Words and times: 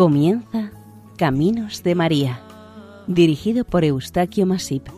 Comienza 0.00 0.72
Caminos 1.18 1.82
de 1.82 1.94
María, 1.94 2.40
dirigido 3.06 3.66
por 3.66 3.84
Eustaquio 3.84 4.46
Masip. 4.46 4.88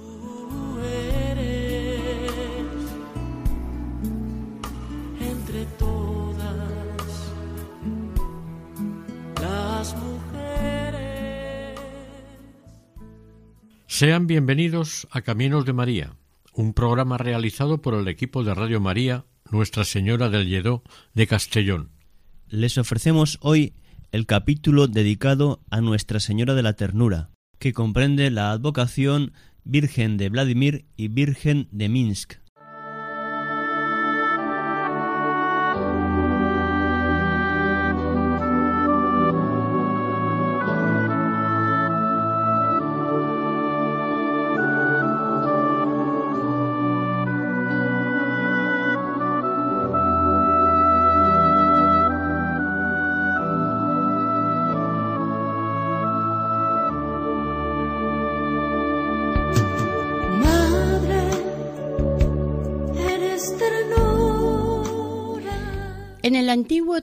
entre 5.20 5.66
todas 5.76 6.54
las 9.40 9.96
mujeres. 9.96 11.80
Sean 13.88 14.28
bienvenidos 14.28 15.08
a 15.10 15.22
Caminos 15.22 15.64
de 15.64 15.72
María, 15.72 16.14
un 16.52 16.74
programa 16.74 17.18
realizado 17.18 17.82
por 17.82 17.94
el 17.94 18.06
equipo 18.06 18.44
de 18.44 18.54
Radio 18.54 18.80
María 18.80 19.24
Nuestra 19.50 19.82
Señora 19.82 20.28
del 20.28 20.46
Lledó 20.46 20.84
de 21.12 21.26
Castellón. 21.26 21.90
Les 22.46 22.78
ofrecemos 22.78 23.40
hoy 23.42 23.74
el 24.12 24.26
capítulo 24.26 24.88
dedicado 24.88 25.62
a 25.70 25.80
Nuestra 25.80 26.20
Señora 26.20 26.54
de 26.54 26.62
la 26.62 26.74
Ternura, 26.74 27.30
que 27.58 27.72
comprende 27.72 28.30
la 28.30 28.50
advocación 28.50 29.32
Virgen 29.64 30.18
de 30.18 30.28
Vladimir 30.28 30.84
y 30.96 31.08
Virgen 31.08 31.66
de 31.70 31.88
Minsk. 31.88 32.41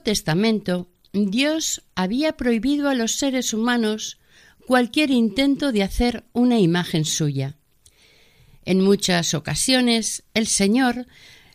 Testamento, 0.02 0.88
Dios 1.12 1.82
había 1.94 2.36
prohibido 2.36 2.88
a 2.88 2.94
los 2.94 3.12
seres 3.12 3.52
humanos 3.52 4.18
cualquier 4.66 5.10
intento 5.10 5.72
de 5.72 5.82
hacer 5.82 6.24
una 6.32 6.58
imagen 6.58 7.04
suya. 7.04 7.56
En 8.64 8.80
muchas 8.80 9.34
ocasiones, 9.34 10.22
el 10.34 10.46
Señor 10.46 11.06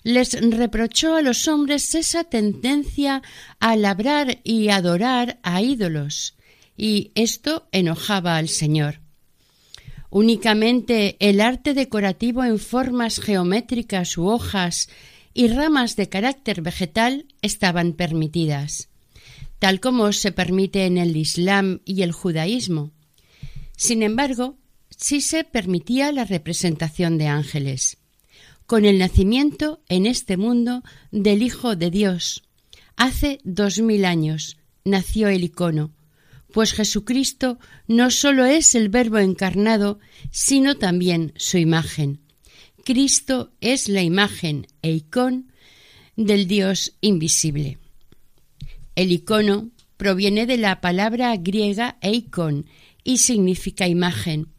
les 0.03 0.39
reprochó 0.51 1.15
a 1.15 1.21
los 1.21 1.47
hombres 1.47 1.95
esa 1.95 2.23
tendencia 2.25 3.21
a 3.59 3.75
labrar 3.75 4.39
y 4.43 4.69
adorar 4.69 5.39
a 5.43 5.61
ídolos, 5.61 6.35
y 6.77 7.11
esto 7.15 7.67
enojaba 7.71 8.37
al 8.37 8.49
Señor. 8.49 8.99
Únicamente 10.09 11.17
el 11.19 11.41
arte 11.41 11.73
decorativo 11.73 12.43
en 12.43 12.59
formas 12.59 13.19
geométricas 13.19 14.17
u 14.17 14.27
hojas 14.27 14.89
y 15.35 15.49
ramas 15.49 15.97
de 15.97 16.07
carácter 16.07 16.61
vegetal 16.61 17.25
estaban 17.41 17.91
permitidas, 17.93 18.89
tal 19.59 19.81
como 19.81 20.13
se 20.13 20.31
permite 20.31 20.85
en 20.85 20.97
el 20.97 21.15
Islam 21.17 21.81
y 21.83 22.03
el 22.03 22.13
judaísmo. 22.13 22.91
Sin 23.75 24.01
embargo, 24.01 24.57
sí 24.95 25.19
se 25.19 25.43
permitía 25.43 26.13
la 26.13 26.23
representación 26.23 27.17
de 27.17 27.27
ángeles. 27.27 27.97
Con 28.65 28.85
el 28.85 28.97
nacimiento 28.97 29.81
en 29.89 30.05
este 30.05 30.37
mundo 30.37 30.83
del 31.11 31.43
Hijo 31.43 31.75
de 31.75 31.91
Dios, 31.91 32.43
hace 32.95 33.39
dos 33.43 33.79
mil 33.79 34.05
años, 34.05 34.57
nació 34.85 35.27
el 35.27 35.43
icono, 35.43 35.91
pues 36.53 36.71
Jesucristo 36.71 37.59
no 37.87 38.09
sólo 38.09 38.45
es 38.45 38.73
el 38.73 38.87
Verbo 38.87 39.17
encarnado, 39.17 39.99
sino 40.31 40.75
también 40.75 41.33
su 41.35 41.57
imagen. 41.57 42.24
Cristo 42.85 43.51
es 43.61 43.89
la 43.89 44.03
imagen 44.03 44.67
e 44.83 44.91
icón 44.91 45.51
del 46.15 46.47
Dios 46.47 46.93
invisible. 47.01 47.79
El 48.95 49.11
icono 49.11 49.71
proviene 49.97 50.45
de 50.45 50.57
la 50.57 50.81
palabra 50.81 51.35
griega 51.35 51.97
eikon 52.01 52.67
y 53.03 53.17
significa 53.17 53.87
imagen. 53.87 54.53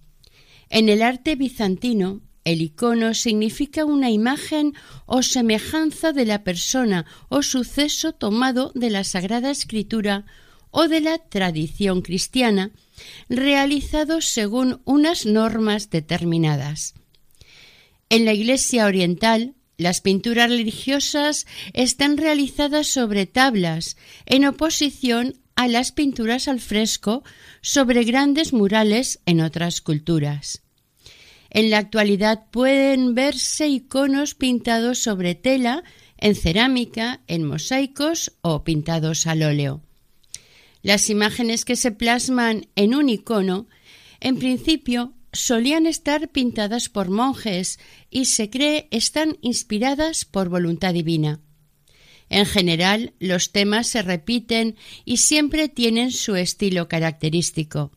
En 0.70 0.88
el 0.88 1.02
arte 1.02 1.36
bizantino, 1.36 2.20
el 2.42 2.62
icono 2.62 3.14
significa 3.14 3.84
una 3.84 4.10
imagen 4.10 4.74
o 5.06 5.22
semejanza 5.22 6.10
de 6.10 6.24
la 6.24 6.42
persona 6.42 7.06
o 7.28 7.44
suceso 7.44 8.12
tomado 8.12 8.72
de 8.74 8.90
la 8.90 9.04
Sagrada 9.04 9.52
Escritura 9.52 10.26
o 10.72 10.88
de 10.88 11.00
la 11.00 11.18
tradición 11.18 12.02
cristiana, 12.02 12.72
realizado 13.28 14.20
según 14.20 14.80
unas 14.84 15.26
normas 15.26 15.90
determinadas. 15.90 16.94
En 18.08 18.24
la 18.24 18.32
Iglesia 18.32 18.86
Oriental, 18.86 19.54
las 19.78 20.00
pinturas 20.00 20.48
religiosas 20.48 21.46
están 21.72 22.16
realizadas 22.16 22.86
sobre 22.86 23.26
tablas, 23.26 23.96
en 24.26 24.46
oposición 24.46 25.34
a 25.56 25.66
las 25.66 25.90
pinturas 25.90 26.46
al 26.48 26.60
fresco 26.60 27.24
sobre 27.62 28.04
grandes 28.04 28.52
murales 28.52 29.20
en 29.26 29.40
otras 29.40 29.80
culturas. 29.80 30.62
En 31.50 31.70
la 31.70 31.78
actualidad 31.78 32.44
pueden 32.50 33.14
verse 33.14 33.66
iconos 33.66 34.34
pintados 34.34 34.98
sobre 34.98 35.34
tela, 35.34 35.82
en 36.18 36.34
cerámica, 36.34 37.22
en 37.26 37.44
mosaicos 37.44 38.32
o 38.40 38.62
pintados 38.62 39.26
al 39.26 39.42
óleo. 39.42 39.82
Las 40.82 41.10
imágenes 41.10 41.64
que 41.64 41.76
se 41.76 41.90
plasman 41.90 42.68
en 42.76 42.94
un 42.94 43.08
icono, 43.08 43.66
en 44.20 44.38
principio, 44.38 45.15
solían 45.36 45.86
estar 45.86 46.28
pintadas 46.30 46.88
por 46.88 47.10
monjes 47.10 47.78
y 48.10 48.24
se 48.24 48.50
cree 48.50 48.88
están 48.90 49.38
inspiradas 49.40 50.24
por 50.24 50.48
voluntad 50.48 50.92
divina. 50.92 51.40
En 52.28 52.46
general, 52.46 53.14
los 53.20 53.52
temas 53.52 53.86
se 53.86 54.02
repiten 54.02 54.76
y 55.04 55.18
siempre 55.18 55.68
tienen 55.68 56.10
su 56.10 56.34
estilo 56.34 56.88
característico. 56.88 57.92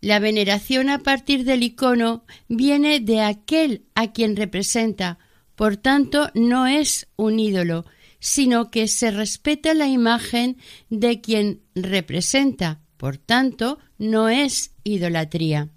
La 0.00 0.18
veneración 0.18 0.90
a 0.90 0.98
partir 0.98 1.44
del 1.44 1.62
icono 1.62 2.26
viene 2.48 3.00
de 3.00 3.22
aquel 3.22 3.86
a 3.94 4.12
quien 4.12 4.36
representa, 4.36 5.18
por 5.54 5.78
tanto 5.78 6.30
no 6.34 6.66
es 6.66 7.06
un 7.16 7.40
ídolo, 7.40 7.86
sino 8.18 8.70
que 8.70 8.88
se 8.88 9.10
respeta 9.10 9.72
la 9.72 9.86
imagen 9.86 10.58
de 10.90 11.22
quien 11.22 11.62
representa, 11.74 12.80
por 12.98 13.16
tanto 13.16 13.78
no 13.98 14.28
es 14.28 14.72
idolatría. 14.82 15.73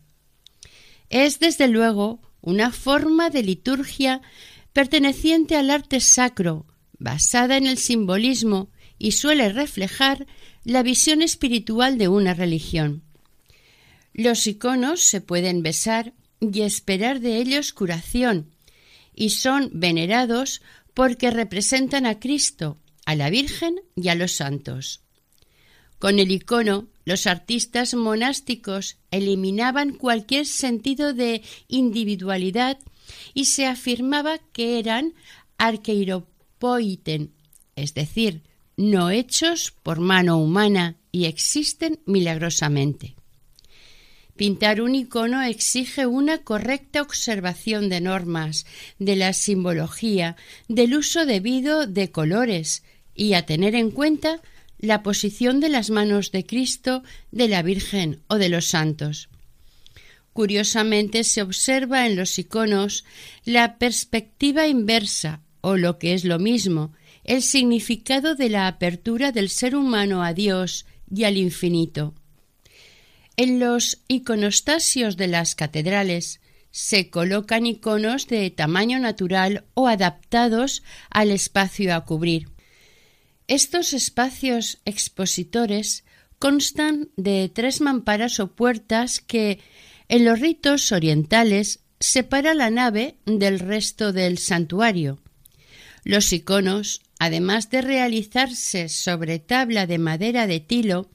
Es 1.10 1.40
desde 1.40 1.68
luego 1.68 2.22
una 2.42 2.72
forma 2.72 3.30
de 3.30 3.44
liturgia 3.44 4.22
perteneciente 4.74 5.56
al 5.56 5.70
arte 5.70 6.00
sacro, 6.00 6.66
basada 7.00 7.58
en 7.58 7.68
el 7.68 7.78
simbolismo 7.78 8.70
y 9.00 9.12
suele 9.12 9.50
reflejar 9.50 10.28
la 10.64 10.84
visión 10.84 11.22
espiritual 11.22 11.98
de 11.98 12.08
una 12.08 12.34
religión. 12.34 13.04
Los 14.14 14.48
iconos 14.48 15.02
se 15.02 15.22
pueden 15.22 15.64
besar 15.64 16.14
y 16.40 16.62
esperar 16.62 17.20
de 17.20 17.38
ellos 17.38 17.74
curación, 17.74 18.52
y 19.14 19.32
son 19.32 19.70
venerados 19.74 20.62
porque 20.94 21.32
representan 21.32 22.06
a 22.06 22.20
Cristo, 22.20 22.78
a 23.06 23.16
la 23.16 23.30
Virgen 23.30 23.82
y 23.96 24.10
a 24.10 24.16
los 24.16 24.34
santos. 24.34 25.02
Con 26.00 26.20
el 26.20 26.32
icono, 26.32 26.88
los 27.08 27.26
artistas 27.26 27.94
monásticos 27.94 28.98
eliminaban 29.12 29.94
cualquier 29.94 30.46
sentido 30.46 31.14
de 31.14 31.42
individualidad 31.70 32.80
y 33.34 33.46
se 33.46 33.66
afirmaba 33.66 34.40
que 34.52 34.78
eran 34.78 35.14
arqueiropoiten, 35.58 37.32
es 37.78 37.94
decir, 37.94 38.42
no 38.76 39.10
hechos 39.10 39.74
por 39.84 40.02
mano 40.02 40.38
humana 40.38 40.98
y 41.14 41.28
existen 41.28 42.02
milagrosamente. 42.06 43.16
Pintar 44.36 44.82
un 44.82 44.94
icono 44.94 45.42
exige 45.44 46.08
una 46.08 46.40
correcta 46.40 47.02
observación 47.02 47.88
de 47.88 48.02
normas, 48.02 48.66
de 49.00 49.16
la 49.16 49.32
simbología, 49.32 50.36
del 50.68 50.94
uso 50.94 51.26
debido 51.26 51.88
de 51.88 52.12
colores 52.12 52.84
y 53.16 53.32
a 53.32 53.46
tener 53.46 53.76
en 53.76 53.92
cuenta 53.92 54.42
la 54.80 55.04
posición 55.04 55.60
de 55.60 55.70
las 55.70 55.90
manos 55.90 56.32
de 56.32 56.46
Cristo, 56.46 57.04
de 57.32 57.48
la 57.48 57.62
Virgen 57.62 58.22
o 58.28 58.36
de 58.36 58.50
los 58.50 58.66
santos. 58.66 59.30
Curiosamente 60.34 61.24
se 61.24 61.42
observa 61.42 62.06
en 62.06 62.16
los 62.16 62.38
iconos 62.38 63.06
la 63.44 63.78
perspectiva 63.78 64.68
inversa, 64.68 65.42
o 65.62 65.78
lo 65.78 65.98
que 65.98 66.14
es 66.14 66.24
lo 66.26 66.38
mismo, 66.38 66.94
el 67.24 67.42
significado 67.42 68.36
de 68.36 68.50
la 68.50 68.68
apertura 68.68 69.32
del 69.32 69.50
ser 69.50 69.76
humano 69.76 70.24
a 70.24 70.34
Dios 70.34 70.86
y 71.14 71.24
al 71.24 71.38
infinito. 71.38 72.14
En 73.36 73.60
los 73.60 74.00
iconostasios 74.08 75.18
de 75.18 75.28
las 75.28 75.56
catedrales 75.56 76.40
se 76.72 77.10
colocan 77.10 77.66
iconos 77.66 78.28
de 78.28 78.50
tamaño 78.52 79.00
natural 79.00 79.66
o 79.74 79.88
adaptados 79.88 80.84
al 81.10 81.32
espacio 81.32 81.96
a 81.96 82.06
cubrir. 82.06 82.50
Estos 83.48 83.94
espacios 83.94 84.80
expositores 84.84 86.04
constan 86.38 87.10
de 87.16 87.50
tres 87.54 87.80
mamparas 87.80 88.42
o 88.42 88.48
puertas 88.48 89.22
que, 89.22 89.60
en 90.10 90.26
los 90.26 90.42
ritos 90.42 90.92
orientales, 90.92 91.80
separa 92.00 92.54
la 92.54 92.70
nave 92.70 93.16
del 93.26 93.60
resto 93.60 94.12
del 94.12 94.38
santuario. 94.38 95.20
Los 96.04 96.32
iconos, 96.34 97.02
además 97.20 97.70
de 97.70 97.82
realizarse 97.82 98.90
sobre 98.90 99.40
tabla 99.40 99.88
de 99.88 99.98
madera 99.98 100.46
de 100.46 100.60
tilo, 100.60 101.10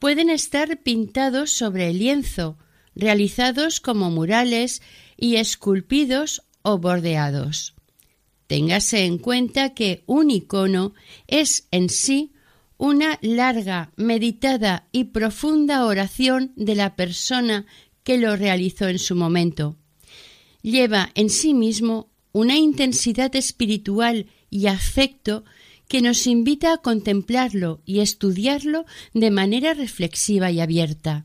pueden 0.00 0.28
estar 0.28 0.78
pintados 0.78 1.52
sobre 1.52 1.92
lienzo, 1.94 2.58
realizados 2.96 3.80
como 3.80 4.10
murales 4.10 4.82
y 5.16 5.36
esculpidos 5.36 6.42
o 6.62 6.78
bordeados. 6.78 7.74
Téngase 8.50 9.04
en 9.04 9.18
cuenta 9.18 9.74
que 9.74 10.02
un 10.06 10.28
icono 10.28 10.92
es 11.28 11.68
en 11.70 11.88
sí 11.88 12.32
una 12.78 13.16
larga, 13.22 13.92
meditada 13.94 14.88
y 14.90 15.04
profunda 15.04 15.86
oración 15.86 16.52
de 16.56 16.74
la 16.74 16.96
persona 16.96 17.64
que 18.02 18.18
lo 18.18 18.34
realizó 18.34 18.88
en 18.88 18.98
su 18.98 19.14
momento. 19.14 19.76
Lleva 20.62 21.10
en 21.14 21.30
sí 21.30 21.54
mismo 21.54 22.10
una 22.32 22.58
intensidad 22.58 23.36
espiritual 23.36 24.26
y 24.50 24.66
afecto 24.66 25.44
que 25.86 26.02
nos 26.02 26.26
invita 26.26 26.72
a 26.72 26.78
contemplarlo 26.78 27.82
y 27.86 28.00
estudiarlo 28.00 28.84
de 29.14 29.30
manera 29.30 29.74
reflexiva 29.74 30.50
y 30.50 30.58
abierta. 30.58 31.24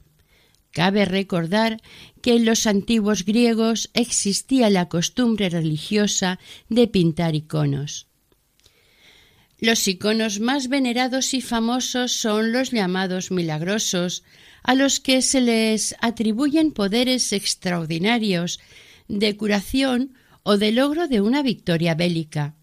Cabe 0.76 1.06
recordar 1.06 1.82
que 2.22 2.36
en 2.36 2.44
los 2.44 2.68
antiguos 2.68 3.24
griegos 3.24 3.90
existía 3.94 4.70
la 4.70 4.90
costumbre 4.90 5.48
religiosa 5.48 6.38
de 6.68 6.90
pintar 6.90 7.34
iconos. 7.34 8.08
Los 9.58 9.88
iconos 9.88 10.42
más 10.42 10.68
venerados 10.68 11.34
y 11.34 11.40
famosos 11.40 12.12
son 12.12 12.52
los 12.52 12.72
llamados 12.72 13.32
milagrosos, 13.32 14.26
a 14.64 14.76
los 14.76 15.00
que 15.00 15.22
se 15.22 15.40
les 15.40 15.96
atribuyen 16.02 16.74
poderes 16.74 17.32
extraordinarios 17.32 18.60
de 19.08 19.38
curación 19.38 20.14
o 20.44 20.58
de 20.58 20.74
logro 20.74 21.08
de 21.08 21.22
una 21.22 21.42
victoria 21.42 21.96
bélica. 21.96 22.54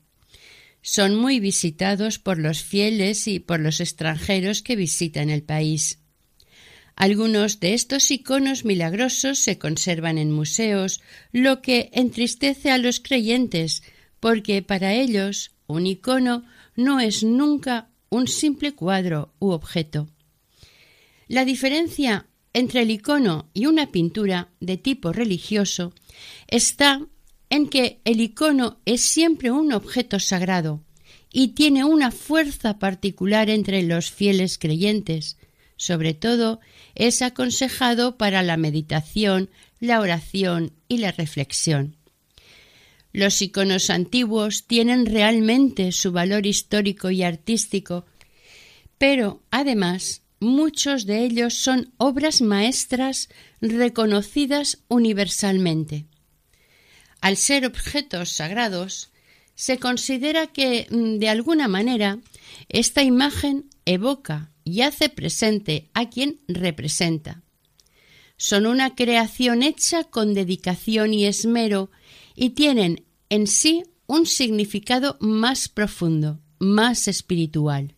Son 0.82 1.14
muy 1.14 1.40
visitados 1.40 2.18
por 2.18 2.36
los 2.36 2.62
fieles 2.62 3.26
y 3.26 3.40
por 3.40 3.58
los 3.58 3.80
extranjeros 3.80 4.60
que 4.60 4.76
visitan 4.76 5.30
el 5.30 5.42
país. 5.42 6.01
Algunos 6.96 7.60
de 7.60 7.74
estos 7.74 8.10
iconos 8.10 8.64
milagrosos 8.64 9.38
se 9.38 9.58
conservan 9.58 10.18
en 10.18 10.30
museos, 10.30 11.00
lo 11.32 11.62
que 11.62 11.90
entristece 11.92 12.70
a 12.70 12.78
los 12.78 13.00
creyentes, 13.00 13.82
porque 14.20 14.62
para 14.62 14.94
ellos 14.94 15.52
un 15.66 15.86
icono 15.86 16.44
no 16.76 17.00
es 17.00 17.24
nunca 17.24 17.88
un 18.08 18.28
simple 18.28 18.72
cuadro 18.72 19.32
u 19.38 19.50
objeto. 19.50 20.08
La 21.28 21.44
diferencia 21.44 22.26
entre 22.52 22.82
el 22.82 22.90
icono 22.90 23.48
y 23.54 23.66
una 23.66 23.90
pintura 23.90 24.50
de 24.60 24.76
tipo 24.76 25.12
religioso 25.12 25.94
está 26.46 27.06
en 27.48 27.68
que 27.68 28.00
el 28.04 28.20
icono 28.20 28.80
es 28.84 29.00
siempre 29.00 29.50
un 29.50 29.72
objeto 29.72 30.20
sagrado 30.20 30.82
y 31.32 31.48
tiene 31.48 31.84
una 31.84 32.10
fuerza 32.10 32.78
particular 32.78 33.48
entre 33.48 33.82
los 33.82 34.10
fieles 34.10 34.58
creyentes, 34.58 35.38
sobre 35.82 36.14
todo 36.14 36.60
es 36.94 37.22
aconsejado 37.22 38.16
para 38.16 38.44
la 38.44 38.56
meditación, 38.56 39.50
la 39.80 39.98
oración 39.98 40.72
y 40.86 40.98
la 40.98 41.10
reflexión. 41.10 41.96
Los 43.12 43.42
iconos 43.42 43.90
antiguos 43.90 44.68
tienen 44.68 45.06
realmente 45.06 45.90
su 45.90 46.12
valor 46.12 46.46
histórico 46.46 47.10
y 47.10 47.24
artístico, 47.24 48.06
pero 48.96 49.42
además 49.50 50.22
muchos 50.38 51.04
de 51.04 51.24
ellos 51.24 51.54
son 51.54 51.92
obras 51.96 52.42
maestras 52.42 53.28
reconocidas 53.60 54.84
universalmente. 54.86 56.06
Al 57.20 57.36
ser 57.36 57.66
objetos 57.66 58.30
sagrados, 58.30 59.10
se 59.56 59.78
considera 59.78 60.46
que, 60.46 60.86
mm, 60.88 61.18
de 61.18 61.28
alguna 61.28 61.66
manera, 61.66 62.20
esta 62.68 63.02
imagen 63.02 63.68
evoca 63.84 64.51
y 64.64 64.82
hace 64.82 65.08
presente 65.08 65.90
a 65.94 66.08
quien 66.08 66.40
representa. 66.48 67.42
Son 68.36 68.66
una 68.66 68.94
creación 68.94 69.62
hecha 69.62 70.04
con 70.04 70.34
dedicación 70.34 71.14
y 71.14 71.26
esmero 71.26 71.90
y 72.34 72.50
tienen 72.50 73.04
en 73.28 73.46
sí 73.46 73.84
un 74.06 74.26
significado 74.26 75.16
más 75.20 75.68
profundo, 75.68 76.40
más 76.58 77.08
espiritual. 77.08 77.94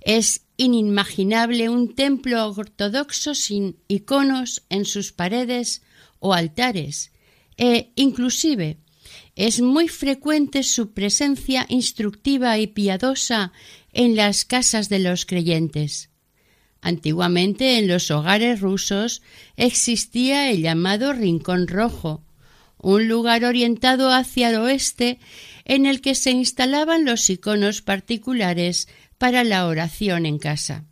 Es 0.00 0.42
inimaginable 0.56 1.68
un 1.68 1.94
templo 1.94 2.48
ortodoxo 2.48 3.34
sin 3.34 3.76
iconos 3.88 4.62
en 4.68 4.84
sus 4.84 5.12
paredes 5.12 5.82
o 6.20 6.32
altares, 6.32 7.12
e 7.56 7.92
inclusive 7.96 8.78
es 9.36 9.60
muy 9.60 9.88
frecuente 9.88 10.62
su 10.62 10.92
presencia 10.92 11.66
instructiva 11.68 12.58
y 12.58 12.66
piadosa 12.66 13.52
en 13.92 14.16
las 14.16 14.44
casas 14.44 14.88
de 14.88 14.98
los 14.98 15.26
creyentes. 15.26 16.10
Antiguamente 16.80 17.78
en 17.78 17.88
los 17.88 18.10
hogares 18.10 18.60
rusos 18.60 19.22
existía 19.56 20.50
el 20.50 20.62
llamado 20.62 21.12
Rincón 21.12 21.68
Rojo, 21.68 22.24
un 22.78 23.08
lugar 23.08 23.44
orientado 23.44 24.12
hacia 24.12 24.50
el 24.50 24.56
oeste 24.56 25.18
en 25.64 25.84
el 25.84 26.00
que 26.00 26.14
se 26.14 26.30
instalaban 26.30 27.04
los 27.04 27.28
iconos 27.28 27.82
particulares 27.82 28.88
para 29.18 29.44
la 29.44 29.66
oración 29.66 30.24
en 30.24 30.38
casa. 30.38 30.86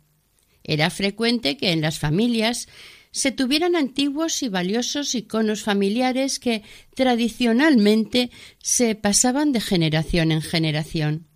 Era 0.63 0.91
frecuente 0.91 1.57
que 1.57 1.71
en 1.71 1.81
las 1.81 1.97
familias 1.97 2.67
se 3.11 3.31
tuvieran 3.31 3.75
antiguos 3.75 4.43
y 4.43 4.49
valiosos 4.49 5.15
iconos 5.15 5.63
familiares 5.63 6.39
que 6.39 6.61
tradicionalmente 6.93 8.29
se 8.61 8.93
pasaban 8.93 9.51
de 9.51 9.61
generación 9.61 10.31
en 10.31 10.43
generación. 10.43 11.28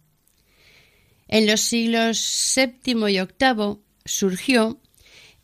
En 1.33 1.47
los 1.47 1.61
siglos 1.61 2.53
VII 2.55 3.09
y 3.09 3.19
VIII 3.19 3.79
surgió, 4.05 4.79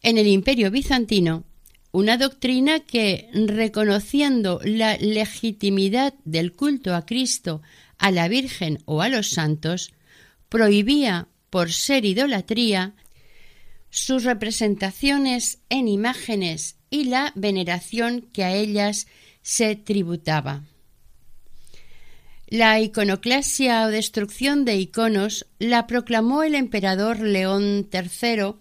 en 0.03 0.19
el 0.19 0.27
Imperio 0.27 0.69
bizantino, 0.69 1.45
una 1.91 2.15
doctrina 2.15 2.81
que, 2.81 3.27
reconociendo 3.33 4.61
la 4.63 4.97
legitimidad 4.97 6.13
del 6.25 6.51
culto 6.53 6.93
a 6.93 7.07
Cristo, 7.07 7.63
a 7.97 8.11
la 8.11 8.27
Virgen 8.27 8.83
o 8.85 9.01
a 9.01 9.09
los 9.09 9.31
santos, 9.31 9.91
prohibía, 10.47 11.27
por 11.49 11.71
ser 11.71 12.05
idolatría, 12.05 12.93
sus 13.89 14.25
representaciones 14.25 15.57
en 15.69 15.87
imágenes 15.87 16.75
y 16.91 17.05
la 17.05 17.33
veneración 17.33 18.29
que 18.31 18.43
a 18.43 18.53
ellas 18.53 19.07
se 19.41 19.75
tributaba. 19.75 20.61
La 22.51 22.79
iconoclasia 22.79 23.85
o 23.85 23.89
destrucción 23.89 24.65
de 24.65 24.75
iconos 24.75 25.45
la 25.59 25.85
proclamó 25.85 26.41
el 26.41 26.55
emperador 26.55 27.19
León 27.19 27.87
III 27.93 28.55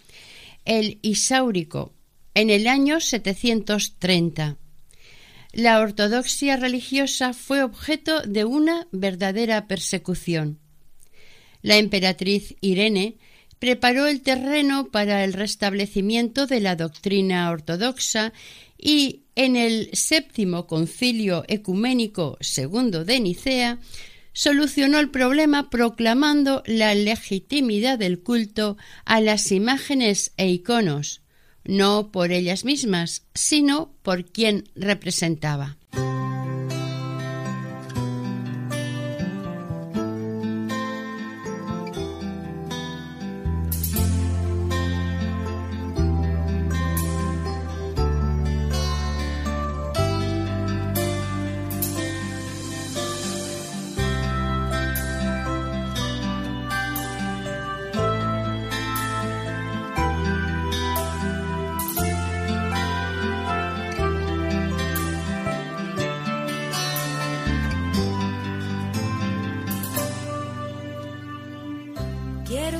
el 0.67 0.99
Isáurico 1.01 1.95
en 2.35 2.51
el 2.51 2.67
año 2.67 3.01
730. 3.01 4.59
La 5.55 5.81
ortodoxia 5.81 6.59
religiosa 6.59 7.33
fue 7.33 7.63
objeto 7.63 8.21
de 8.21 8.45
una 8.45 8.87
verdadera 8.93 9.67
persecución. 9.67 10.59
La 11.63 11.79
emperatriz 11.79 12.57
Irene 12.61 13.17
preparó 13.59 14.07
el 14.07 14.21
terreno 14.21 14.91
para 14.91 15.25
el 15.25 15.33
restablecimiento 15.33 16.47
de 16.47 16.61
la 16.61 16.77
doctrina 16.77 17.51
ortodoxa 17.51 18.35
y 18.79 19.25
en 19.35 19.57
el 19.57 19.91
séptimo 19.93 20.67
concilio 20.67 21.45
ecuménico 21.49 22.39
segundo 22.41 23.05
de 23.05 23.21
Nicea 23.21 23.79
solucionó 24.33 25.01
el 25.01 25.11
problema 25.11 25.69
proclamando 25.69 26.63
la 26.65 26.95
legitimidad 26.95 27.99
del 27.99 28.21
culto 28.21 28.77
a 29.05 29.21
las 29.21 29.51
imágenes 29.51 30.33
e 30.37 30.49
iconos, 30.49 31.23
no 31.65 32.13
por 32.13 32.31
ellas 32.31 32.65
mismas, 32.65 33.27
sino 33.35 33.93
por 34.03 34.25
quien 34.25 34.69
representaba. 34.77 35.77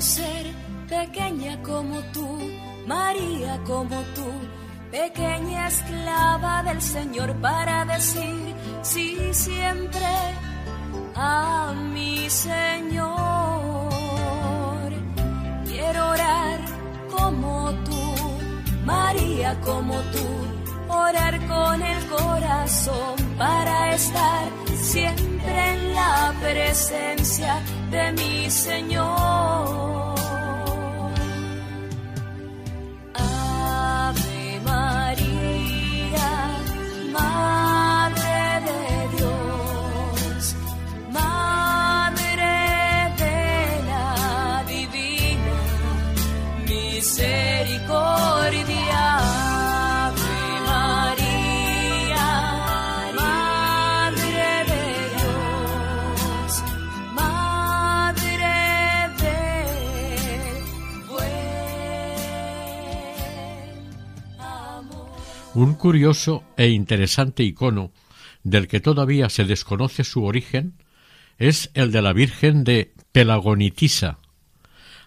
Ser 0.01 0.47
pequeña 0.89 1.61
como 1.63 2.01
tú, 2.13 2.39
María 2.87 3.59
como 3.67 4.01
tú, 4.15 4.31
pequeña 4.91 5.69
esclava 5.69 6.63
del 6.63 6.81
Señor 6.81 7.35
para 7.41 7.85
decir 7.85 8.55
sí 8.83 9.19
siempre 9.33 10.07
a 11.17 11.75
mi 11.93 12.31
Señor. 12.31 13.19
Quiero 15.67 16.11
orar 16.11 16.61
como 17.11 17.73
tú, 17.85 18.15
María 18.85 19.61
como 19.61 19.95
tú, 20.15 20.29
orar 20.89 21.47
con 21.47 21.83
el 21.83 22.07
corazón 22.07 23.17
para 23.37 23.95
estar 23.95 24.49
siempre 24.77 25.73
en 25.73 25.95
la 25.95 26.35
presencia 26.41 27.61
de 27.91 28.13
mi 28.13 28.51
Señor. 28.51 30.08
Un 65.59 65.75
curioso 65.75 66.45
e 66.57 66.69
interesante 66.69 67.43
icono 67.43 67.91
del 68.45 68.69
que 68.69 68.79
todavía 68.79 69.29
se 69.29 69.45
desconoce 69.45 70.05
su 70.05 70.23
origen 70.23 70.75
es 71.37 71.73
el 71.75 71.91
de 71.91 72.01
la 72.01 72.13
Virgen 72.13 72.63
de 72.63 72.95
Pelagonitisa. 73.11 74.21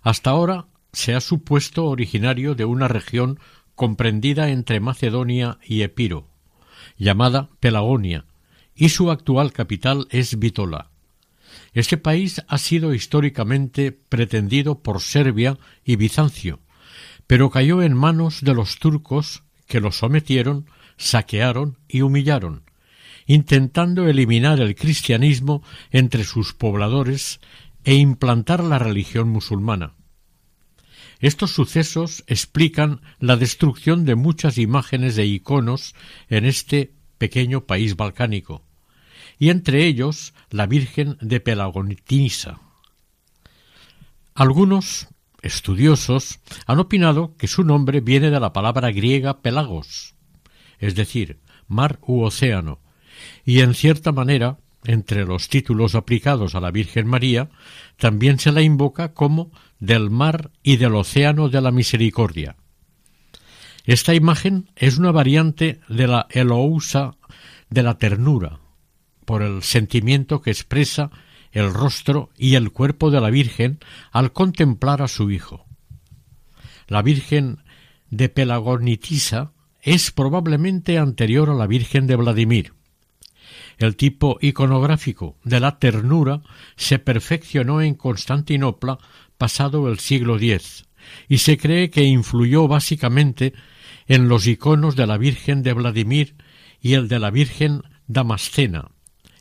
Hasta 0.01 0.31
ahora 0.31 0.65
se 0.91 1.15
ha 1.15 1.21
supuesto 1.21 1.85
originario 1.85 2.53
de 2.53 2.65
una 2.65 2.89
región 2.89 3.39
comprendida 3.75 4.49
entre 4.49 4.81
Macedonia 4.81 5.57
y 5.65 5.83
Epiro, 5.83 6.27
llamada 6.97 7.47
Pelagonia, 7.61 8.25
y 8.75 8.89
su 8.89 9.09
actual 9.09 9.53
capital 9.53 10.05
es 10.09 10.37
Bitola. 10.37 10.89
Este 11.71 11.95
país 11.95 12.43
ha 12.49 12.57
sido 12.57 12.93
históricamente 12.93 13.93
pretendido 13.93 14.79
por 14.79 14.99
Serbia 14.99 15.57
y 15.85 15.95
Bizancio, 15.95 16.59
pero 17.25 17.51
cayó 17.51 17.81
en 17.81 17.93
manos 17.93 18.41
de 18.41 18.53
los 18.53 18.79
turcos 18.79 19.45
que 19.71 19.79
lo 19.79 19.93
sometieron, 19.93 20.69
saquearon 20.97 21.77
y 21.87 22.01
humillaron, 22.01 22.69
intentando 23.25 24.05
eliminar 24.05 24.59
el 24.59 24.75
cristianismo 24.75 25.63
entre 25.91 26.25
sus 26.25 26.53
pobladores 26.53 27.39
e 27.85 27.95
implantar 27.95 28.61
la 28.65 28.79
religión 28.79 29.29
musulmana. 29.29 29.93
Estos 31.21 31.51
sucesos 31.51 32.25
explican 32.27 32.99
la 33.19 33.37
destrucción 33.37 34.03
de 34.03 34.15
muchas 34.15 34.57
imágenes 34.57 35.17
e 35.17 35.25
iconos 35.25 35.95
en 36.27 36.43
este 36.43 36.91
pequeño 37.17 37.65
país 37.65 37.95
balcánico, 37.95 38.65
y 39.39 39.51
entre 39.51 39.85
ellos 39.85 40.33
la 40.49 40.67
Virgen 40.67 41.17
de 41.21 41.39
Pelagonitisa. 41.39 42.59
Algunos 44.33 45.07
estudiosos 45.41 46.39
han 46.65 46.79
opinado 46.79 47.35
que 47.37 47.47
su 47.47 47.63
nombre 47.63 48.01
viene 48.01 48.29
de 48.29 48.39
la 48.39 48.53
palabra 48.53 48.91
griega 48.91 49.41
pelagos, 49.41 50.15
es 50.79 50.95
decir, 50.95 51.39
mar 51.67 51.99
u 52.01 52.21
océano, 52.23 52.79
y 53.45 53.61
en 53.61 53.73
cierta 53.73 54.11
manera, 54.11 54.57
entre 54.83 55.25
los 55.25 55.47
títulos 55.47 55.95
aplicados 55.95 56.55
a 56.55 56.59
la 56.59 56.71
Virgen 56.71 57.07
María, 57.07 57.49
también 57.97 58.39
se 58.39 58.51
la 58.51 58.61
invoca 58.61 59.13
como 59.13 59.51
del 59.79 60.09
mar 60.09 60.51
y 60.63 60.77
del 60.77 60.95
océano 60.95 61.49
de 61.49 61.61
la 61.61 61.71
misericordia. 61.71 62.55
Esta 63.85 64.13
imagen 64.13 64.69
es 64.75 64.97
una 64.97 65.11
variante 65.11 65.79
de 65.87 66.07
la 66.07 66.27
Elousa 66.29 67.15
de 67.69 67.83
la 67.83 67.97
ternura, 67.97 68.59
por 69.25 69.41
el 69.41 69.63
sentimiento 69.63 70.41
que 70.41 70.51
expresa 70.51 71.09
el 71.51 71.73
rostro 71.73 72.29
y 72.37 72.55
el 72.55 72.71
cuerpo 72.71 73.11
de 73.11 73.21
la 73.21 73.29
Virgen 73.29 73.79
al 74.11 74.31
contemplar 74.33 75.01
a 75.01 75.07
su 75.07 75.31
Hijo. 75.31 75.65
La 76.87 77.01
Virgen 77.01 77.59
de 78.09 78.29
Pelagonitisa 78.29 79.53
es 79.81 80.11
probablemente 80.11 80.97
anterior 80.97 81.49
a 81.49 81.55
la 81.55 81.67
Virgen 81.67 82.07
de 82.07 82.15
Vladimir. 82.15 82.73
El 83.77 83.95
tipo 83.95 84.37
iconográfico 84.41 85.37
de 85.43 85.59
la 85.59 85.79
ternura 85.79 86.41
se 86.75 86.99
perfeccionó 86.99 87.81
en 87.81 87.95
Constantinopla 87.95 88.99
pasado 89.37 89.89
el 89.89 89.99
siglo 89.99 90.35
X 90.37 90.85
y 91.27 91.39
se 91.39 91.57
cree 91.57 91.89
que 91.89 92.03
influyó 92.03 92.67
básicamente 92.67 93.53
en 94.07 94.27
los 94.27 94.45
iconos 94.45 94.95
de 94.95 95.07
la 95.07 95.17
Virgen 95.17 95.63
de 95.63 95.73
Vladimir 95.73 96.35
y 96.79 96.93
el 96.93 97.07
de 97.07 97.19
la 97.19 97.31
Virgen 97.31 97.81
Damascena, 98.07 98.91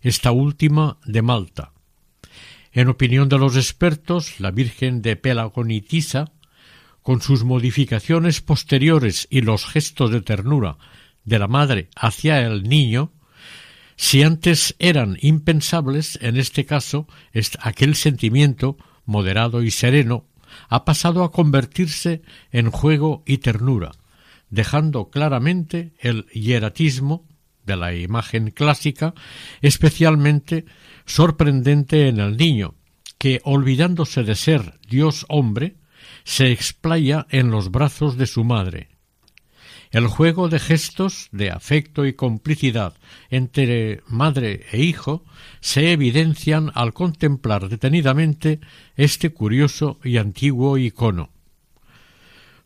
esta 0.00 0.30
última 0.30 0.98
de 1.04 1.22
Malta. 1.22 1.72
En 2.72 2.88
opinión 2.88 3.28
de 3.28 3.38
los 3.38 3.56
expertos, 3.56 4.38
la 4.38 4.52
Virgen 4.52 5.02
de 5.02 5.16
Pelagonitisa, 5.16 6.32
con 7.02 7.20
sus 7.20 7.44
modificaciones 7.44 8.40
posteriores 8.40 9.26
y 9.30 9.40
los 9.40 9.66
gestos 9.66 10.10
de 10.10 10.20
ternura 10.20 10.76
de 11.24 11.38
la 11.38 11.48
madre 11.48 11.88
hacia 11.96 12.40
el 12.46 12.62
niño, 12.64 13.12
si 13.96 14.22
antes 14.22 14.76
eran 14.78 15.18
impensables, 15.20 16.18
en 16.22 16.36
este 16.36 16.64
caso, 16.64 17.06
aquel 17.60 17.94
sentimiento 17.94 18.76
moderado 19.04 19.62
y 19.62 19.70
sereno 19.70 20.26
ha 20.68 20.84
pasado 20.84 21.24
a 21.24 21.32
convertirse 21.32 22.22
en 22.52 22.70
juego 22.70 23.22
y 23.26 23.38
ternura, 23.38 23.92
dejando 24.48 25.10
claramente 25.10 25.92
el 25.98 26.26
hieratismo 26.32 27.26
de 27.66 27.76
la 27.76 27.94
imagen 27.94 28.50
clásica, 28.52 29.14
especialmente 29.60 30.64
sorprendente 31.10 32.08
en 32.08 32.20
el 32.20 32.36
niño, 32.36 32.76
que, 33.18 33.40
olvidándose 33.44 34.22
de 34.22 34.36
ser 34.36 34.78
Dios 34.88 35.26
hombre, 35.28 35.76
se 36.22 36.52
explaya 36.52 37.26
en 37.30 37.50
los 37.50 37.70
brazos 37.70 38.16
de 38.16 38.26
su 38.26 38.44
madre. 38.44 38.88
El 39.90 40.06
juego 40.06 40.48
de 40.48 40.60
gestos 40.60 41.28
de 41.32 41.50
afecto 41.50 42.06
y 42.06 42.12
complicidad 42.12 42.94
entre 43.28 44.02
madre 44.06 44.66
e 44.70 44.84
hijo 44.84 45.24
se 45.60 45.90
evidencian 45.90 46.70
al 46.74 46.92
contemplar 46.92 47.68
detenidamente 47.68 48.60
este 48.94 49.30
curioso 49.30 49.98
y 50.04 50.16
antiguo 50.18 50.78
icono. 50.78 51.30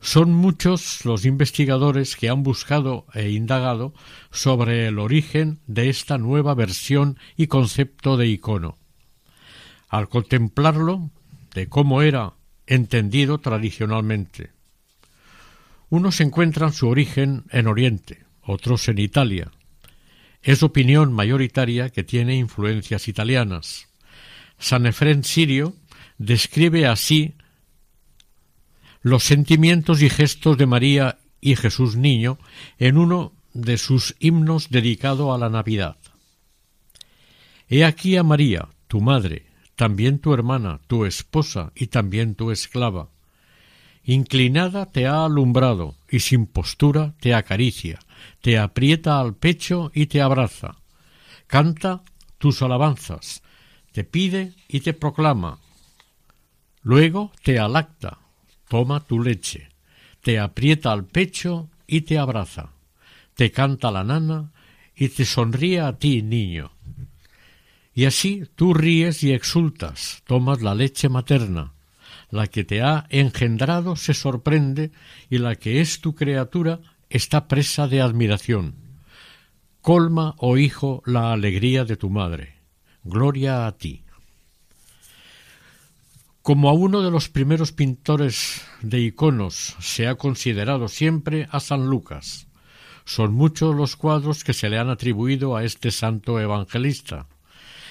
Son 0.05 0.35
muchos 0.35 1.07
los 1.07 1.25
investigadores 1.25 2.15
que 2.15 2.29
han 2.29 2.43
buscado 2.43 3.07
e 3.15 3.31
indagado 3.31 3.95
sobre 4.31 4.87
el 4.87 4.99
origen 4.99 5.61
de 5.67 5.89
esta 5.89 6.19
nueva 6.19 6.55
versión 6.55 7.19
y 7.39 7.47
concepto 7.47 8.19
de 8.19 8.27
icono. 8.27 8.77
Al 9.89 10.11
contemplarlo, 10.11 11.11
de 11.55 11.71
cómo 11.71 12.03
era 12.03 12.35
entendido 12.67 13.39
tradicionalmente. 13.39 14.51
Unos 15.89 16.21
encuentran 16.21 16.75
su 16.75 16.87
origen 16.89 17.45
en 17.51 17.67
Oriente, 17.67 18.25
otros 18.43 18.87
en 18.89 18.99
Italia. 18.99 19.53
Es 20.43 20.63
opinión 20.63 21.15
mayoritaria 21.15 21.89
que 21.89 22.05
tiene 22.05 22.37
influencias 22.37 23.09
italianas. 23.09 23.89
San 24.59 24.85
Efrén 24.85 25.25
Sirio 25.25 25.73
describe 26.19 26.87
así 26.87 27.37
los 29.05 29.25
sentimientos 29.25 30.01
y 30.01 30.09
gestos 30.09 30.57
de 30.57 30.65
María 30.65 31.19
y 31.43 31.57
Jesús 31.57 31.95
Niño 31.95 32.39
en 32.79 32.97
uno 32.97 33.33
de 33.53 33.77
sus 33.77 34.17
himnos 34.19 34.71
dedicado 34.71 35.35
a 35.35 35.39
la 35.39 35.51
Navidad. 35.51 35.99
He 37.69 37.85
aquí 37.85 38.17
a 38.17 38.23
María, 38.23 38.69
tu 38.89 39.03
madre, 39.03 39.45
también 39.77 40.21
tu 40.21 40.33
hermana, 40.33 40.81
tu 40.87 41.05
esposa 41.05 41.71
y 41.75 41.89
también 41.89 42.35
tu 42.35 42.51
esclava. 42.51 43.11
Inclinada 44.05 44.87
te 44.87 45.07
ha 45.07 45.27
alumbrado 45.27 45.97
y 46.09 46.21
sin 46.21 46.47
postura 46.47 47.15
te 47.21 47.35
acaricia, 47.35 47.99
te 48.41 48.59
aprieta 48.59 49.21
al 49.21 49.37
pecho 49.37 49.91
y 49.95 50.07
te 50.07 50.23
abraza. 50.23 50.77
Canta 51.47 52.05
tus 52.39 52.63
alabanzas, 52.63 53.43
te 53.93 54.03
pide 54.03 54.55
y 54.67 54.81
te 54.81 54.95
proclama. 54.95 55.59
Luego 56.83 57.33
te 57.43 57.59
alacta, 57.59 58.24
toma 58.75 58.99
tu 58.99 59.23
leche, 59.23 59.69
te 60.21 60.41
aprieta 60.41 60.91
al 60.91 61.05
pecho 61.05 61.71
y 61.87 62.01
te 62.01 62.19
abraza, 62.19 62.73
te 63.37 63.53
canta 63.53 63.93
la 63.93 64.03
nana 64.03 64.51
y 64.97 65.11
te 65.11 65.25
sonríe 65.25 65.79
a 65.79 65.97
ti, 65.97 66.23
niño. 66.23 66.73
Y 67.95 68.07
así 68.07 68.43
tú 68.57 68.75
ríes 68.75 69.23
y 69.23 69.33
exultas, 69.33 70.25
tomas 70.27 70.61
la 70.61 70.75
leche 70.75 71.09
materna, 71.09 71.73
La 72.33 72.49
que 72.49 72.65
te 72.65 72.83
ha 72.83 73.07
engendrado 73.11 73.95
se 73.95 74.13
sorprende 74.13 74.91
y 75.31 75.39
la 75.39 75.55
que 75.55 75.81
es 75.81 76.01
tu 76.01 76.17
criatura 76.17 76.81
está 77.11 77.47
presa 77.47 77.87
de 77.87 78.01
admiración. 78.01 78.75
Colma, 79.83 80.35
oh 80.39 80.57
hijo, 80.57 81.01
la 81.07 81.33
alegría 81.33 81.85
de 81.85 81.97
tu 81.97 82.11
madre. 82.11 82.57
Gloria 83.05 83.69
a 83.69 83.79
ti. 83.79 84.03
Como 86.45 86.69
a 86.69 86.75
uno 86.75 87.01
de 87.01 87.11
los 87.11 87.31
primeros 87.31 87.73
pintores 87.73 88.61
de 88.83 89.01
iconos 89.01 89.77
se 89.81 90.07
ha 90.09 90.17
considerado 90.17 90.89
siempre 90.89 91.49
a 91.51 91.59
San 91.59 91.87
Lucas. 91.87 92.49
Son 93.07 93.33
muchos 93.33 93.75
los 93.75 93.97
cuadros 93.97 94.45
que 94.45 94.53
se 94.53 94.69
le 94.69 94.77
han 94.77 94.91
atribuido 94.91 95.57
a 95.57 95.65
este 95.65 95.91
santo 95.91 96.39
evangelista. 96.39 97.29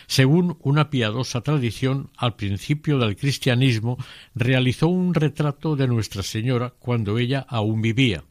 Según 0.06 0.58
una 0.62 0.92
piadosa 0.92 1.42
tradición, 1.42 2.12
al 2.16 2.36
principio 2.36 3.00
del 3.00 3.16
cristianismo 3.16 3.98
realizó 4.36 4.88
un 4.88 5.16
retrato 5.16 5.76
de 5.76 5.88
Nuestra 5.88 6.22
Señora 6.22 6.76
cuando 6.78 7.18
ella 7.18 7.44
aún 7.50 7.82
vivía. 7.82 8.24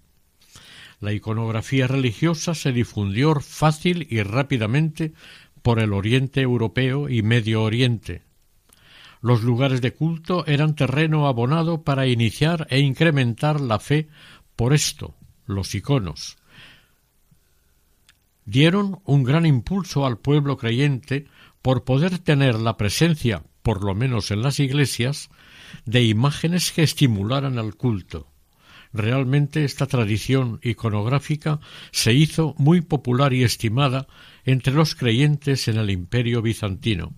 La 1.00 1.12
iconografía 1.12 1.88
religiosa 1.88 2.54
se 2.54 2.70
difundió 2.70 3.34
fácil 3.40 4.06
y 4.08 4.22
rápidamente 4.22 5.14
por 5.62 5.80
el 5.80 5.92
Oriente 5.92 6.42
Europeo 6.42 7.08
y 7.08 7.22
Medio 7.22 7.64
Oriente. 7.64 8.22
Los 9.22 9.44
lugares 9.44 9.80
de 9.80 9.94
culto 9.94 10.44
eran 10.46 10.74
terreno 10.74 11.28
abonado 11.28 11.82
para 11.82 12.08
iniciar 12.08 12.66
e 12.70 12.80
incrementar 12.80 13.60
la 13.60 13.78
fe 13.78 14.08
por 14.56 14.74
esto, 14.74 15.14
los 15.46 15.74
iconos. 15.76 16.36
Dieron 18.44 19.00
un 19.04 19.22
gran 19.22 19.46
impulso 19.46 20.04
al 20.04 20.18
pueblo 20.18 20.56
creyente 20.56 21.28
por 21.62 21.84
poder 21.84 22.18
tener 22.18 22.56
la 22.56 22.76
presencia, 22.76 23.44
por 23.62 23.84
lo 23.84 23.94
menos 23.94 24.32
en 24.32 24.42
las 24.42 24.58
iglesias, 24.58 25.30
de 25.86 26.02
imágenes 26.02 26.72
que 26.72 26.82
estimularan 26.82 27.58
el 27.58 27.76
culto. 27.76 28.26
Realmente 28.92 29.64
esta 29.64 29.86
tradición 29.86 30.58
iconográfica 30.64 31.60
se 31.92 32.12
hizo 32.12 32.56
muy 32.58 32.80
popular 32.80 33.32
y 33.32 33.44
estimada 33.44 34.08
entre 34.44 34.74
los 34.74 34.96
creyentes 34.96 35.68
en 35.68 35.78
el 35.78 35.90
imperio 35.90 36.42
bizantino. 36.42 37.14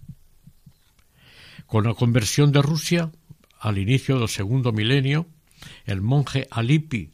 Con 1.74 1.88
la 1.88 1.94
conversión 1.94 2.52
de 2.52 2.62
Rusia, 2.62 3.10
al 3.58 3.78
inicio 3.78 4.20
del 4.20 4.28
segundo 4.28 4.70
milenio, 4.70 5.26
el 5.86 6.02
monje 6.02 6.46
Alipi 6.52 7.10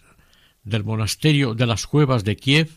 del 0.64 0.85
monasterio 0.85 1.55
de 1.55 1.64
las 1.64 1.87
cuevas 1.87 2.25
de 2.25 2.37
Kiev, 2.37 2.69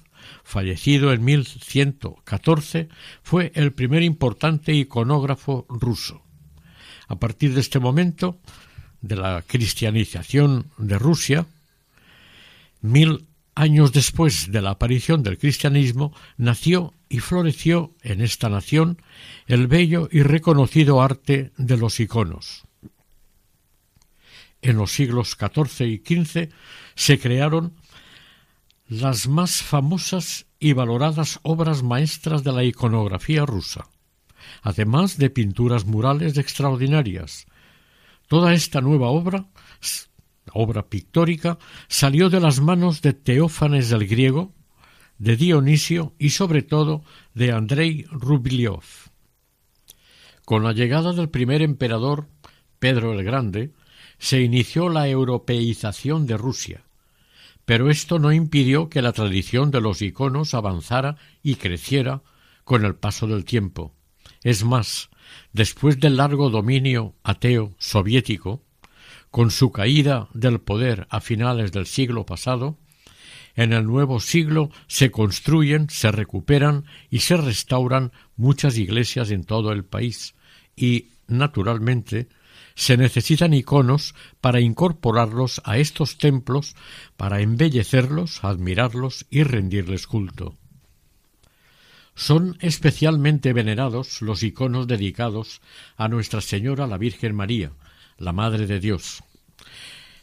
fallecido 0.46 1.12
en 1.12 1.26
1114, 1.26 2.88
fue 3.22 3.52
el 3.56 3.74
primer 3.74 4.02
importante 4.02 4.74
iconógrafo 4.74 5.66
ruso. 5.68 6.24
A 7.10 7.20
partir 7.20 7.54
de 7.54 7.60
este 7.60 7.80
momento, 7.80 8.40
de 9.02 9.18
la 9.18 9.42
cristianización 9.46 10.72
de 10.78 10.98
Rusia, 10.98 11.48
mil 12.80 13.28
años 13.56 13.92
después 13.92 14.54
de 14.54 14.62
la 14.62 14.70
aparición 14.70 15.22
del 15.22 15.38
cristianismo, 15.38 16.16
nació 16.38 16.94
y 17.14 17.20
floreció 17.20 17.94
en 18.02 18.22
esta 18.22 18.50
nación 18.50 19.00
el 19.46 19.68
bello 19.68 20.10
y 20.12 20.24
reconocido 20.24 21.00
arte 21.00 21.52
de 21.58 21.78
los 21.78 22.00
iconos. 22.00 22.64
En 24.64 24.78
los 24.78 24.94
siglos 24.94 25.38
XIV 25.40 25.86
y 25.86 25.98
XV 25.98 26.50
se 26.96 27.20
crearon 27.20 27.76
las 28.88 29.28
más 29.28 29.62
famosas 29.62 30.48
y 30.58 30.74
valoradas 30.74 31.40
obras 31.44 31.84
maestras 31.84 32.44
de 32.44 32.52
la 32.52 32.64
iconografía 32.64 33.46
rusa, 33.46 33.88
además 34.64 35.20
de 35.20 35.30
pinturas 35.30 35.86
murales 35.86 36.36
extraordinarias. 36.40 37.46
Toda 38.28 38.56
esta 38.56 38.82
nueva 38.82 39.10
obra, 39.10 39.46
obra 40.52 40.90
pictórica, 40.90 41.60
salió 41.88 42.32
de 42.32 42.40
las 42.40 42.60
manos 42.60 43.04
de 43.04 43.14
Teófanes 43.14 43.92
el 43.92 44.08
griego, 44.08 44.52
de 45.24 45.38
Dionisio 45.38 46.14
y 46.20 46.32
sobre 46.32 46.64
todo 46.64 47.02
de 47.34 47.54
Andrei 47.54 48.06
Rubliov. 48.12 48.84
Con 50.44 50.66
la 50.66 50.74
llegada 50.74 51.14
del 51.14 51.30
primer 51.30 51.62
emperador, 51.62 52.28
Pedro 52.78 53.14
el 53.14 53.24
Grande, 53.24 53.72
se 54.18 54.42
inició 54.42 54.90
la 54.90 55.08
europeización 55.08 56.28
de 56.28 56.36
Rusia, 56.36 56.84
pero 57.64 57.90
esto 57.90 58.20
no 58.20 58.34
impidió 58.34 58.90
que 58.90 59.02
la 59.02 59.14
tradición 59.14 59.72
de 59.72 59.80
los 59.80 60.02
iconos 60.02 60.54
avanzara 60.54 61.16
y 61.42 61.56
creciera 61.56 62.22
con 62.66 62.84
el 62.84 62.96
paso 62.96 63.26
del 63.26 63.46
tiempo. 63.46 63.96
Es 64.42 64.66
más, 64.66 65.10
después 65.54 66.02
del 66.02 66.18
largo 66.18 66.50
dominio 66.50 67.16
ateo 67.24 67.74
soviético, 67.78 68.62
con 69.32 69.52
su 69.52 69.72
caída 69.72 70.28
del 70.34 70.60
poder 70.60 71.08
a 71.10 71.22
finales 71.22 71.72
del 71.72 71.86
siglo 71.86 72.26
pasado, 72.26 72.78
en 73.56 73.74
el 73.74 73.86
nuevo 73.86 74.20
siglo 74.20 74.72
se 74.88 75.12
construyen, 75.12 75.90
se 75.90 76.12
recuperan 76.12 76.86
y 77.10 77.20
se 77.20 77.38
restauran 77.38 78.12
muchas 78.36 78.78
iglesias 78.78 79.32
en 79.32 79.44
todo 79.44 79.72
el 79.72 79.86
país 79.86 80.36
y, 80.76 81.10
naturalmente, 81.28 82.30
se 82.76 82.98
necesitan 82.98 83.54
iconos 83.54 84.16
para 84.42 84.60
incorporarlos 84.60 85.62
a 85.64 85.78
estos 85.78 86.18
templos, 86.18 86.76
para 87.18 87.42
embellecerlos, 87.42 88.44
admirarlos 88.44 89.26
y 89.30 89.44
rendirles 89.44 90.08
culto. 90.08 90.58
Son 92.16 92.58
especialmente 92.62 93.54
venerados 93.54 94.22
los 94.22 94.44
iconos 94.44 94.88
dedicados 94.88 95.62
a 95.98 96.08
Nuestra 96.08 96.42
Señora 96.42 96.88
la 96.88 96.98
Virgen 96.98 97.36
María, 97.36 97.72
la 98.18 98.34
Madre 98.34 98.68
de 98.68 98.80
Dios. 98.80 99.24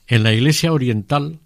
En 0.07 0.23
la 0.23 0.33
Iglesia 0.33 0.73
Oriental 0.73 1.41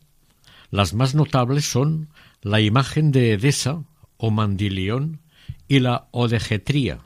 las 0.74 0.92
más 0.92 1.14
notables 1.14 1.64
son 1.64 2.08
la 2.42 2.60
imagen 2.60 3.12
de 3.12 3.32
Edesa 3.32 3.84
o 4.16 4.32
mandilión 4.32 5.20
y 5.68 5.78
la 5.78 6.08
odegetría. 6.10 6.98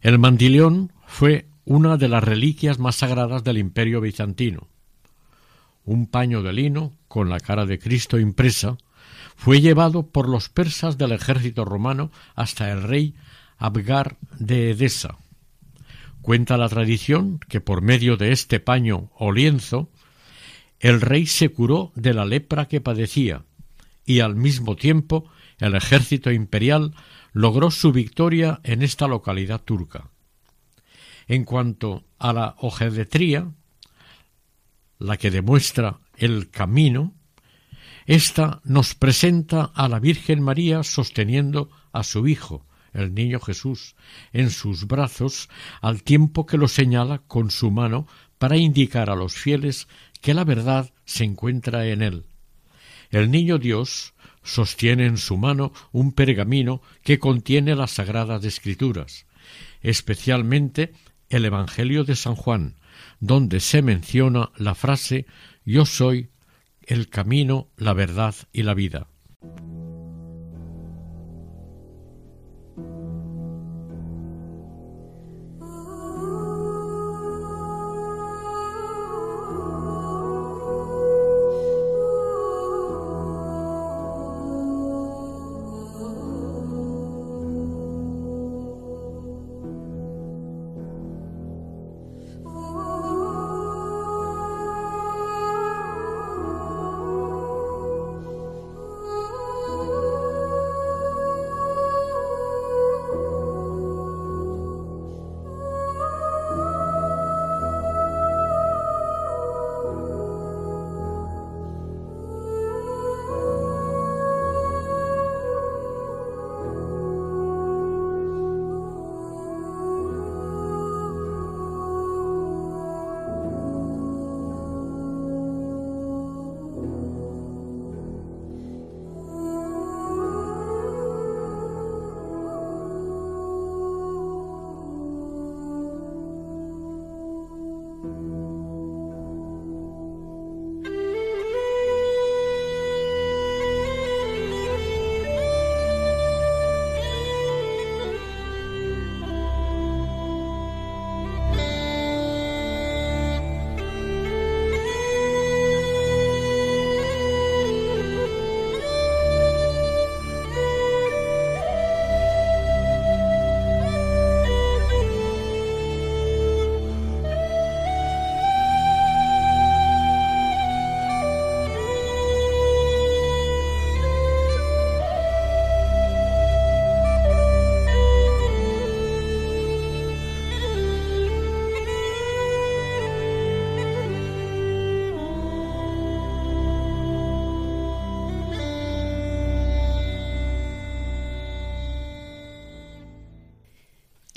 El 0.00 0.20
mandilión 0.20 0.92
fue 1.08 1.48
una 1.64 1.96
de 1.96 2.06
las 2.06 2.22
reliquias 2.22 2.78
más 2.78 2.94
sagradas 2.94 3.42
del 3.42 3.58
imperio 3.58 4.00
bizantino. 4.00 4.68
Un 5.84 6.06
paño 6.06 6.44
de 6.44 6.52
lino 6.52 6.92
con 7.08 7.30
la 7.30 7.40
cara 7.40 7.66
de 7.66 7.80
Cristo 7.80 8.16
impresa 8.16 8.78
fue 9.34 9.60
llevado 9.60 10.06
por 10.06 10.28
los 10.28 10.48
persas 10.48 10.96
del 10.98 11.10
ejército 11.10 11.64
romano 11.64 12.12
hasta 12.36 12.70
el 12.70 12.84
rey 12.84 13.16
Abgar 13.58 14.18
de 14.38 14.70
Edesa. 14.70 15.18
Cuenta 16.22 16.56
la 16.58 16.68
tradición 16.68 17.40
que 17.48 17.60
por 17.60 17.82
medio 17.82 18.16
de 18.16 18.30
este 18.30 18.60
paño 18.60 19.10
o 19.16 19.32
lienzo 19.32 19.90
el 20.80 21.00
rey 21.00 21.26
se 21.26 21.48
curó 21.48 21.92
de 21.94 22.14
la 22.14 22.24
lepra 22.24 22.68
que 22.68 22.80
padecía, 22.80 23.44
y 24.04 24.20
al 24.20 24.36
mismo 24.36 24.76
tiempo 24.76 25.30
el 25.58 25.74
ejército 25.74 26.30
imperial 26.30 26.94
logró 27.32 27.70
su 27.70 27.92
victoria 27.92 28.60
en 28.62 28.82
esta 28.82 29.08
localidad 29.08 29.62
turca. 29.62 30.10
En 31.28 31.44
cuanto 31.44 32.04
a 32.18 32.32
la 32.32 32.54
ojedetría, 32.58 33.50
la 34.98 35.16
que 35.16 35.30
demuestra 35.30 36.00
el 36.16 36.50
camino, 36.50 37.14
ésta 38.06 38.60
nos 38.64 38.94
presenta 38.94 39.64
a 39.74 39.88
la 39.88 39.98
Virgen 39.98 40.40
María 40.40 40.82
sosteniendo 40.82 41.70
a 41.92 42.04
su 42.04 42.26
Hijo, 42.28 42.66
el 42.92 43.12
niño 43.14 43.40
Jesús, 43.40 43.96
en 44.32 44.50
sus 44.50 44.86
brazos, 44.86 45.50
al 45.82 46.02
tiempo 46.02 46.46
que 46.46 46.56
lo 46.56 46.68
señala 46.68 47.18
con 47.26 47.50
su 47.50 47.70
mano 47.70 48.06
para 48.38 48.56
indicar 48.56 49.10
a 49.10 49.16
los 49.16 49.34
fieles 49.34 49.88
que 50.18 50.34
la 50.34 50.44
verdad 50.44 50.92
se 51.04 51.24
encuentra 51.24 51.86
en 51.86 52.02
él. 52.02 52.24
El 53.10 53.30
niño 53.30 53.58
Dios 53.58 54.14
sostiene 54.42 55.06
en 55.06 55.16
su 55.16 55.36
mano 55.36 55.72
un 55.92 56.12
pergamino 56.12 56.82
que 57.02 57.18
contiene 57.18 57.74
las 57.74 57.92
sagradas 57.92 58.44
escrituras, 58.44 59.26
especialmente 59.80 60.92
el 61.28 61.44
Evangelio 61.44 62.04
de 62.04 62.16
San 62.16 62.34
Juan, 62.34 62.76
donde 63.20 63.60
se 63.60 63.82
menciona 63.82 64.50
la 64.56 64.74
frase 64.74 65.26
Yo 65.64 65.84
soy 65.84 66.30
el 66.82 67.08
camino, 67.08 67.68
la 67.76 67.92
verdad 67.92 68.34
y 68.52 68.62
la 68.62 68.74
vida. 68.74 69.08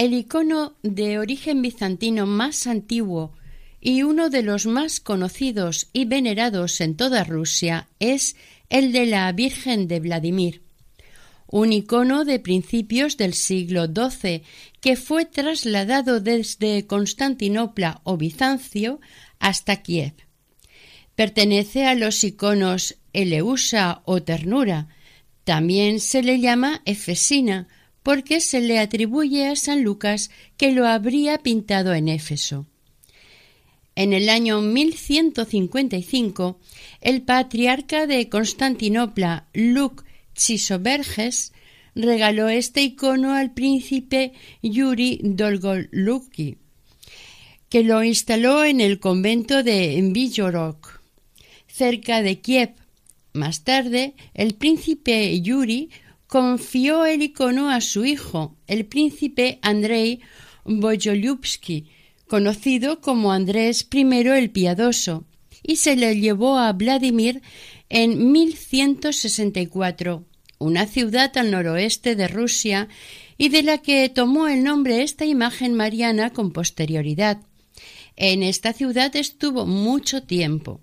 El 0.10 0.16
icono 0.16 0.74
de 0.82 1.20
origen 1.20 1.62
bizantino 1.62 2.26
más 2.26 2.66
antiguo 2.66 3.32
y 3.80 4.02
uno 4.02 4.32
de 4.32 4.42
los 4.42 4.66
más 4.66 5.00
conocidos 5.00 5.88
y 5.94 6.06
venerados 6.06 6.82
en 6.82 6.98
toda 6.98 7.24
Rusia 7.24 7.90
es 8.00 8.36
el 8.72 8.92
de 8.92 9.06
la 9.06 9.32
Virgen 9.34 9.88
de 9.88 10.00
Vladimir, 10.00 10.64
un 11.46 11.74
icono 11.74 12.26
de 12.26 12.40
principios 12.40 13.18
del 13.18 13.36
siglo 13.36 13.86
XII 13.86 14.42
que 14.82 14.96
fue 14.96 15.26
trasladado 15.26 16.20
desde 16.20 16.88
Constantinopla 16.88 18.02
o 18.04 18.18
Bizancio 18.18 19.02
hasta 19.38 19.84
Kiev. 19.84 20.14
Pertenece 21.14 21.86
a 21.86 21.94
los 21.94 22.24
iconos 22.24 22.96
Eleusa 23.14 24.02
o 24.06 24.24
Ternura. 24.24 24.88
También 25.44 26.00
se 26.00 26.24
le 26.24 26.40
llama 26.40 26.82
Efesina, 26.86 27.68
porque 28.10 28.42
se 28.42 28.60
le 28.60 28.80
atribuye 28.80 29.46
a 29.46 29.56
San 29.56 29.84
Lucas 29.84 30.32
que 30.58 30.72
lo 30.72 30.88
habría 30.88 31.38
pintado 31.38 31.94
en 31.94 32.08
Éfeso. 32.08 32.66
En 33.94 34.14
el 34.14 34.30
año 34.30 34.62
1155, 34.64 36.60
el 37.02 37.22
patriarca 37.22 38.08
de 38.08 38.28
Constantinopla, 38.28 39.48
Luc 39.54 40.06
Chisoberges, 40.34 41.54
regaló 41.94 42.50
este 42.50 42.82
icono 42.82 43.36
al 43.36 43.54
príncipe 43.54 44.34
Yuri 44.64 45.20
Dolgoluki, 45.22 46.58
que 47.70 47.84
lo 47.84 48.04
instaló 48.04 48.66
en 48.66 48.82
el 48.82 49.00
convento 49.00 49.62
de 49.62 50.02
Villorok, 50.12 51.00
cerca 51.68 52.24
de 52.24 52.40
Kiev. 52.40 52.72
Más 53.34 53.64
tarde, 53.64 54.16
el 54.34 54.56
príncipe 54.56 55.40
Yuri 55.42 55.92
confió 56.30 57.08
el 57.08 57.24
icono 57.24 57.72
a 57.72 57.82
su 57.82 58.06
hijo, 58.06 58.56
el 58.68 58.86
príncipe 58.86 59.58
Andrei 59.64 60.22
Bojolyubsky, 60.64 61.88
conocido 62.28 63.02
como 63.02 63.34
Andrés 63.34 63.88
I 63.92 64.02
el 64.02 64.52
Piadoso, 64.52 65.26
y 65.64 65.78
se 65.78 65.96
le 65.96 66.16
llevó 66.20 66.60
a 66.60 66.72
Vladimir 66.72 67.42
en 67.90 68.32
1164, 68.32 70.24
una 70.60 70.86
ciudad 70.86 71.36
al 71.36 71.50
noroeste 71.50 72.16
de 72.16 72.28
Rusia 72.28 72.90
y 73.40 73.50
de 73.50 73.64
la 73.64 73.80
que 73.80 74.08
tomó 74.08 74.48
el 74.48 74.64
nombre 74.64 75.02
esta 75.02 75.26
imagen 75.26 75.74
mariana 75.74 76.32
con 76.32 76.52
posterioridad. 76.52 77.40
En 78.16 78.44
esta 78.44 78.74
ciudad 78.74 79.16
estuvo 79.16 79.66
mucho 79.66 80.22
tiempo. 80.22 80.80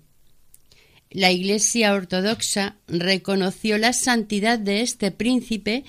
La 1.09 1.31
Iglesia 1.31 1.93
ortodoxa 1.93 2.75
reconoció 2.87 3.77
la 3.77 3.93
santidad 3.93 4.59
de 4.59 4.81
este 4.81 5.11
príncipe 5.11 5.83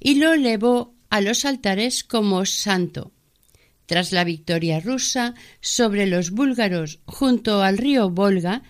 y 0.00 0.14
lo 0.16 0.32
elevó 0.32 0.94
a 1.10 1.20
los 1.20 1.44
altares 1.44 2.04
como 2.04 2.46
santo. 2.46 3.12
Tras 3.86 4.12
la 4.12 4.24
victoria 4.24 4.80
rusa 4.80 5.34
sobre 5.60 6.06
los 6.06 6.30
búlgaros 6.30 7.00
junto 7.04 7.62
al 7.62 7.76
río 7.76 8.08
Volga, 8.08 8.62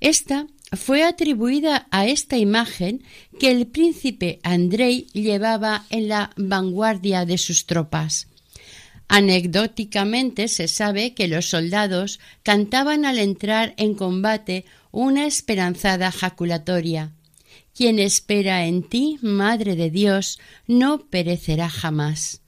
esta 0.00 0.46
fue 0.72 1.02
atribuida 1.04 1.86
a 1.90 2.06
esta 2.06 2.38
imagen 2.38 3.02
que 3.38 3.50
el 3.50 3.66
príncipe 3.66 4.38
Andrei 4.42 5.06
llevaba 5.12 5.84
en 5.90 6.08
la 6.08 6.30
vanguardia 6.36 7.26
de 7.26 7.36
sus 7.36 7.66
tropas. 7.66 8.28
Anecdóticamente 9.08 10.46
se 10.46 10.68
sabe 10.68 11.14
que 11.14 11.26
los 11.26 11.50
soldados 11.50 12.20
cantaban 12.44 13.04
al 13.04 13.18
entrar 13.18 13.74
en 13.76 13.94
combate 13.94 14.64
una 14.90 15.26
esperanzada 15.26 16.10
jaculatoria. 16.10 17.12
Quien 17.74 17.98
espera 17.98 18.66
en 18.66 18.82
ti, 18.82 19.18
Madre 19.22 19.76
de 19.76 19.90
Dios, 19.90 20.38
no 20.66 21.06
perecerá 21.08 21.68
jamás. 21.68 22.42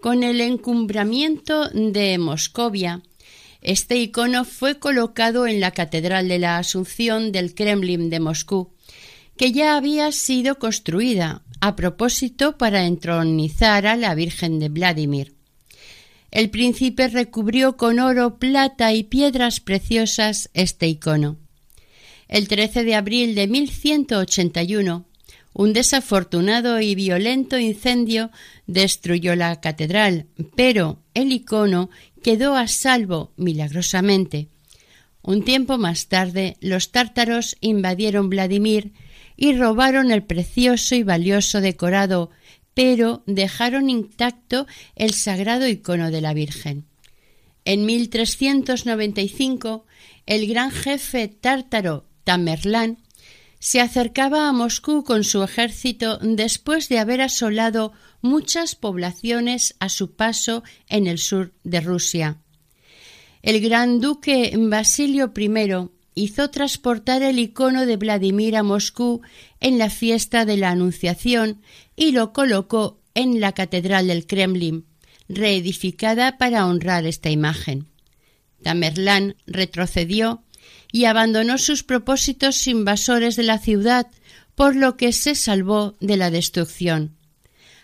Con 0.00 0.22
el 0.22 0.40
encumbramiento 0.40 1.68
de 1.70 2.18
Moscovia, 2.18 3.02
este 3.60 3.96
icono 3.96 4.44
fue 4.44 4.78
colocado 4.78 5.46
en 5.46 5.60
la 5.60 5.72
Catedral 5.72 6.28
de 6.28 6.38
la 6.38 6.58
Asunción 6.58 7.32
del 7.32 7.54
Kremlin 7.54 8.08
de 8.08 8.20
Moscú, 8.20 8.72
que 9.36 9.50
ya 9.50 9.76
había 9.76 10.12
sido 10.12 10.58
construida 10.58 11.42
a 11.60 11.74
propósito 11.74 12.56
para 12.56 12.84
entronizar 12.84 13.86
a 13.86 13.96
la 13.96 14.14
Virgen 14.14 14.60
de 14.60 14.68
Vladimir. 14.68 15.37
El 16.30 16.50
príncipe 16.50 17.08
recubrió 17.08 17.76
con 17.76 17.98
oro, 17.98 18.38
plata 18.38 18.92
y 18.92 19.04
piedras 19.04 19.60
preciosas 19.60 20.50
este 20.52 20.86
icono. 20.88 21.36
El 22.28 22.48
13 22.48 22.84
de 22.84 22.94
abril 22.94 23.34
de 23.34 23.46
1181, 23.46 25.06
un 25.54 25.72
desafortunado 25.72 26.80
y 26.80 26.94
violento 26.94 27.58
incendio 27.58 28.30
destruyó 28.66 29.34
la 29.34 29.60
catedral, 29.60 30.26
pero 30.54 30.98
el 31.14 31.32
icono 31.32 31.88
quedó 32.22 32.54
a 32.54 32.68
salvo 32.68 33.32
milagrosamente. 33.36 34.48
Un 35.22 35.44
tiempo 35.44 35.78
más 35.78 36.08
tarde, 36.08 36.56
los 36.60 36.92
tártaros 36.92 37.56
invadieron 37.60 38.28
Vladimir 38.28 38.92
y 39.36 39.56
robaron 39.56 40.10
el 40.10 40.22
precioso 40.22 40.94
y 40.94 41.02
valioso 41.02 41.60
decorado, 41.60 42.30
pero 42.78 43.24
dejaron 43.26 43.90
intacto 43.90 44.68
el 44.94 45.12
sagrado 45.12 45.66
icono 45.66 46.12
de 46.12 46.20
la 46.20 46.32
Virgen. 46.32 46.84
En 47.64 47.84
1395, 47.84 49.84
el 50.26 50.46
gran 50.46 50.70
jefe 50.70 51.26
tártaro 51.26 52.04
Tamerlán 52.22 52.98
se 53.58 53.80
acercaba 53.80 54.48
a 54.48 54.52
Moscú 54.52 55.02
con 55.02 55.24
su 55.24 55.42
ejército 55.42 56.20
después 56.22 56.88
de 56.88 57.00
haber 57.00 57.20
asolado 57.20 57.94
muchas 58.22 58.76
poblaciones 58.76 59.74
a 59.80 59.88
su 59.88 60.14
paso 60.14 60.62
en 60.88 61.08
el 61.08 61.18
sur 61.18 61.52
de 61.64 61.80
Rusia. 61.80 62.38
El 63.42 63.60
gran 63.60 63.98
duque 63.98 64.54
Basilio 64.56 65.32
I 65.36 65.48
hizo 66.18 66.50
transportar 66.50 67.22
el 67.22 67.38
icono 67.38 67.86
de 67.86 67.96
Vladimir 67.96 68.56
a 68.56 68.62
Moscú 68.62 69.22
en 69.60 69.78
la 69.78 69.88
fiesta 69.88 70.44
de 70.44 70.56
la 70.56 70.70
Anunciación 70.70 71.60
y 71.96 72.10
lo 72.10 72.32
colocó 72.32 73.00
en 73.14 73.40
la 73.40 73.52
Catedral 73.52 74.08
del 74.08 74.26
Kremlin, 74.26 74.84
reedificada 75.28 76.36
para 76.36 76.66
honrar 76.66 77.06
esta 77.06 77.30
imagen. 77.30 77.86
Tamerlán 78.62 79.36
retrocedió 79.46 80.42
y 80.90 81.04
abandonó 81.04 81.58
sus 81.58 81.84
propósitos 81.84 82.66
invasores 82.66 83.36
de 83.36 83.44
la 83.44 83.58
ciudad, 83.58 84.08
por 84.54 84.74
lo 84.74 84.96
que 84.96 85.12
se 85.12 85.36
salvó 85.36 85.96
de 86.00 86.16
la 86.16 86.30
destrucción. 86.30 87.16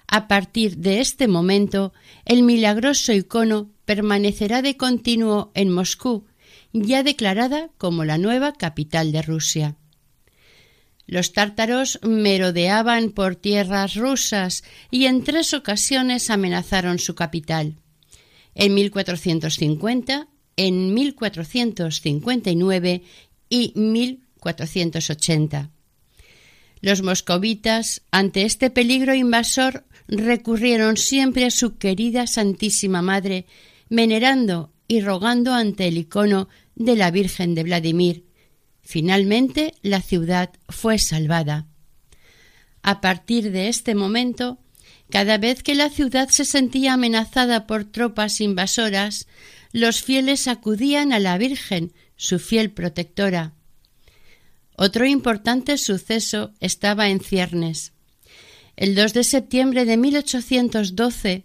A 0.09 0.27
partir 0.27 0.79
de 0.79 1.01
este 1.01 1.29
momento, 1.29 1.93
el 2.25 2.43
milagroso 2.43 3.13
icono 3.13 3.71
permanecerá 3.85 4.61
de 4.61 4.77
continuo 4.77 5.53
en 5.55 5.71
Moscú, 5.71 6.27
ya 6.75 7.03
declarada 7.03 7.71
como 7.79 8.05
la 8.05 8.19
nueva 8.19 8.53
capital 8.53 9.13
de 9.13 9.23
Rusia. 9.23 9.77
Los 11.07 11.33
tártaros 11.33 11.99
merodeaban 12.03 13.11
por 13.11 13.37
tierras 13.37 13.95
rusas 13.95 14.65
y 14.91 15.07
en 15.07 15.25
tres 15.25 15.55
ocasiones 15.55 16.29
amenazaron 16.29 16.99
su 16.99 17.15
capital. 17.15 17.77
En 18.55 18.75
1450 18.75 20.29
en 20.57 20.95
1459 20.95 23.03
y 23.49 23.73
1480. 23.75 25.71
Los 26.81 27.03
moscovitas, 27.03 28.03
ante 28.11 28.43
este 28.43 28.71
peligro 28.71 29.15
invasor, 29.15 29.85
recurrieron 30.07 30.97
siempre 30.97 31.45
a 31.47 31.51
su 31.51 31.77
querida 31.79 32.27
Santísima 32.27 33.01
Madre, 33.01 33.47
venerando 33.89 34.74
y 34.89 35.01
rogando 35.01 35.53
ante 35.55 35.89
el 35.89 35.99
icono 35.99 36.49
de 36.75 36.97
la 36.97 37.11
Virgen 37.11 37.55
de 37.55 37.65
Vladimir. 37.65 38.25
Finalmente 38.83 39.75
la 39.83 40.03
ciudad 40.03 40.51
fue 40.69 40.99
salvada. 40.99 41.67
A 42.83 43.01
partir 43.01 43.51
de 43.51 43.69
este 43.69 43.95
momento, 43.95 44.59
cada 45.11 45.39
vez 45.39 45.63
que 45.63 45.75
la 45.75 45.89
ciudad 45.89 46.29
se 46.29 46.45
sentía 46.45 46.95
amenazada 46.95 47.67
por 47.67 47.85
tropas 47.85 48.41
invasoras, 48.41 49.27
los 49.73 50.03
fieles 50.03 50.49
acudían 50.49 51.13
a 51.13 51.19
la 51.19 51.39
Virgen, 51.39 51.93
su 52.17 52.39
fiel 52.39 52.71
protectora. 52.71 53.55
Otro 54.77 55.07
importante 55.07 55.79
suceso 55.79 56.53
estaba 56.61 57.09
en 57.09 57.21
ciernes. 57.21 57.93
El 58.77 58.95
2 58.95 59.15
de 59.15 59.25
septiembre 59.25 59.85
de 59.85 59.97
1812, 59.97 61.45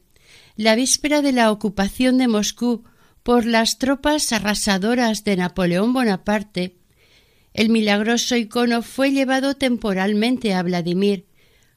la 0.55 0.75
víspera 0.75 1.21
de 1.21 1.31
la 1.31 1.51
ocupación 1.51 2.17
de 2.17 2.27
Moscú 2.27 2.83
por 3.29 3.45
las 3.45 3.77
tropas 3.77 4.33
arrasadoras 4.33 5.23
de 5.23 5.35
Napoleón 5.37 5.93
Bonaparte, 5.93 6.77
el 7.53 7.69
milagroso 7.69 8.35
icono 8.35 8.81
fue 8.81 9.11
llevado 9.11 9.53
temporalmente 9.53 10.55
a 10.55 10.63
Vladimir, 10.63 11.27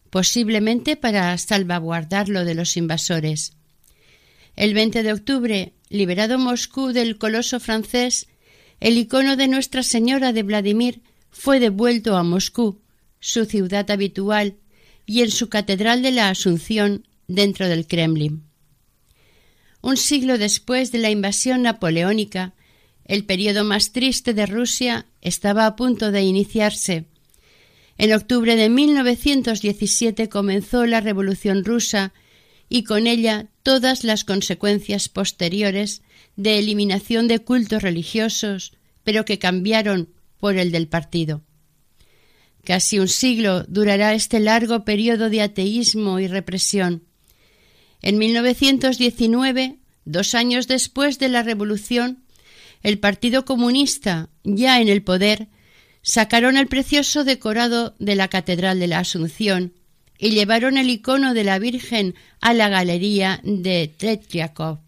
posiblemente 0.09 0.97
para 0.97 1.37
salvaguardarlo 1.37 2.47
de 2.47 2.55
los 2.55 2.79
invasores. 2.79 3.53
El 4.57 4.73
20 4.73 5.03
de 5.03 5.13
octubre, 5.13 5.75
liberado 5.91 6.39
Moscú 6.39 6.95
del 6.95 7.19
coloso 7.19 7.61
francés, 7.61 8.29
el 8.81 8.97
icono 8.97 9.37
de 9.37 9.49
Nuestra 9.49 9.83
Señora 9.83 10.33
de 10.33 10.45
Vladimir 10.45 11.03
fue 11.29 11.61
devuelto 11.61 12.17
a 12.17 12.23
Moscú, 12.23 12.81
su 13.21 13.45
ciudad 13.45 13.91
habitual, 13.91 14.57
y 15.05 15.21
en 15.21 15.31
su 15.31 15.51
catedral 15.51 16.01
de 16.01 16.13
la 16.13 16.31
Asunción 16.31 17.07
dentro 17.29 17.69
del 17.69 17.87
Kremlin. 17.87 18.52
Un 19.83 19.97
siglo 19.97 20.39
después 20.39 20.93
de 20.93 20.99
la 20.99 21.11
invasión 21.11 21.63
napoleónica, 21.63 22.55
el 23.05 23.25
periodo 23.25 23.65
más 23.65 23.93
triste 23.93 24.33
de 24.33 24.47
Rusia 24.47 25.07
estaba 25.21 25.67
a 25.67 25.77
punto 25.77 26.13
de 26.13 26.23
iniciarse. 26.23 27.07
En 27.99 28.13
octubre 28.15 28.57
de 28.57 28.69
1917 28.69 30.29
comenzó 30.29 30.87
la 30.87 31.01
Revolución 31.01 31.65
rusa 31.65 32.15
y 32.69 32.85
con 32.85 33.07
ella 33.07 33.49
todas 33.63 34.03
las 34.05 34.25
consecuencias 34.25 35.09
posteriores 35.09 36.03
de 36.37 36.59
eliminación 36.59 37.29
de 37.29 37.41
cultos 37.41 37.83
religiosos, 37.83 38.73
pero 39.05 39.25
que 39.25 39.39
cambiaron 39.39 40.09
por 40.39 40.57
el 40.57 40.71
del 40.71 40.89
partido. 40.89 41.43
Casi 42.65 43.01
un 43.01 43.09
siglo 43.09 43.65
durará 43.65 44.15
este 44.15 44.39
largo 44.39 44.85
periodo 44.85 45.29
de 45.29 45.43
ateísmo 45.43 46.21
y 46.21 46.29
represión. 46.29 47.03
En 48.03 48.19
1919, 48.19 49.79
dos 50.05 50.35
años 50.35 50.67
después 50.67 51.19
de 51.19 51.29
la 51.29 51.43
Revolución, 51.43 52.25
el 52.83 52.99
Partido 52.99 53.45
Comunista, 53.45 54.29
ya 54.43 54.81
en 54.81 54.89
el 54.89 55.03
poder, 55.03 55.49
sacaron 56.03 56.57
el 56.57 56.67
precioso 56.67 57.23
decorado 57.23 57.95
de 58.01 58.17
la 58.17 58.27
Catedral 58.29 58.81
de 58.81 58.89
la 58.89 58.99
Asunción 58.99 59.73
y 60.19 60.31
llevaron 60.31 60.77
el 60.77 60.91
icono 60.91 61.33
de 61.33 61.45
la 61.45 61.61
Virgen 61.61 62.17
a 62.41 62.55
la 62.55 62.69
galería 62.69 63.41
de 63.45 63.93
Tretyakov, 63.97 64.81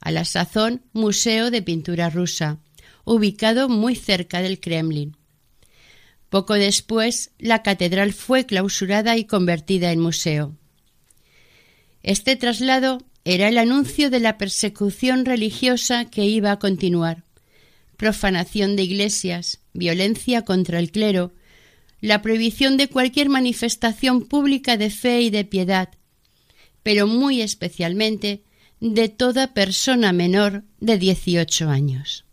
a 0.00 0.10
la 0.10 0.26
sazón 0.26 0.82
Museo 0.92 1.50
de 1.50 1.62
Pintura 1.62 2.10
Rusa, 2.10 2.58
ubicado 3.04 3.70
muy 3.70 3.96
cerca 3.96 4.42
del 4.42 4.60
Kremlin. 4.60 5.16
Poco 6.28 6.54
después, 6.54 7.30
la 7.38 7.62
catedral 7.62 8.12
fue 8.12 8.44
clausurada 8.44 9.16
y 9.16 9.24
convertida 9.24 9.92
en 9.92 10.00
museo. 10.00 10.56
Este 12.04 12.36
traslado 12.36 13.02
era 13.24 13.48
el 13.48 13.56
anuncio 13.56 14.10
de 14.10 14.20
la 14.20 14.36
persecución 14.36 15.24
religiosa 15.24 16.04
que 16.04 16.26
iba 16.26 16.52
a 16.52 16.58
continuar. 16.58 17.24
Profanación 17.96 18.76
de 18.76 18.82
iglesias, 18.82 19.60
violencia 19.72 20.42
contra 20.42 20.78
el 20.78 20.90
clero, 20.90 21.32
la 22.02 22.20
prohibición 22.20 22.76
de 22.76 22.88
cualquier 22.88 23.30
manifestación 23.30 24.26
pública 24.26 24.76
de 24.76 24.90
fe 24.90 25.22
y 25.22 25.30
de 25.30 25.46
piedad, 25.46 25.88
pero 26.82 27.06
muy 27.06 27.40
especialmente 27.40 28.42
de 28.80 29.08
toda 29.08 29.54
persona 29.54 30.12
menor 30.12 30.62
de 30.80 30.98
dieciocho 30.98 31.70
años. 31.70 32.26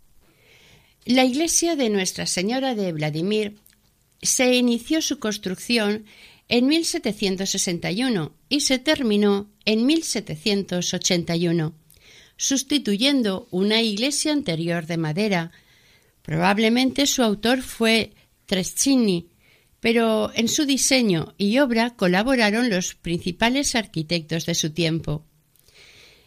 La 1.06 1.24
iglesia 1.24 1.78
de 1.78 1.90
Nuestra 1.90 2.26
Señora 2.26 2.76
de 2.76 2.92
Vladimir 2.92 3.56
se 4.22 4.54
inició 4.54 5.02
su 5.02 5.18
construcción 5.20 6.04
en 6.52 6.68
1761 6.68 8.36
y 8.50 8.60
se 8.60 8.78
terminó 8.78 9.50
en 9.64 9.86
1781, 9.86 11.74
sustituyendo 12.36 13.48
una 13.52 13.82
iglesia 13.82 14.34
anterior 14.34 14.86
de 14.86 14.98
madera. 14.98 15.52
Probablemente 16.22 17.08
su 17.08 17.24
autor 17.24 17.62
fue 17.62 18.12
Treschini, 18.48 19.30
pero 19.80 20.30
en 20.36 20.50
su 20.50 20.66
diseño 20.66 21.36
y 21.38 21.58
obra 21.60 21.92
colaboraron 21.92 22.70
los 22.70 22.96
principales 22.96 23.74
arquitectos 23.76 24.46
de 24.46 24.56
su 24.56 24.72
tiempo. 24.72 25.26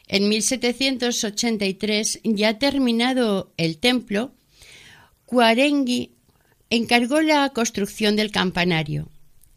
En 0.08 0.30
1783, 0.30 2.20
ya 2.24 2.58
terminado 2.58 3.52
el 3.58 3.76
templo, 3.76 4.34
Cuarengui 5.26 6.12
encargó 6.70 7.20
la 7.20 7.50
construcción 7.50 8.16
del 8.16 8.30
campanario. 8.30 9.10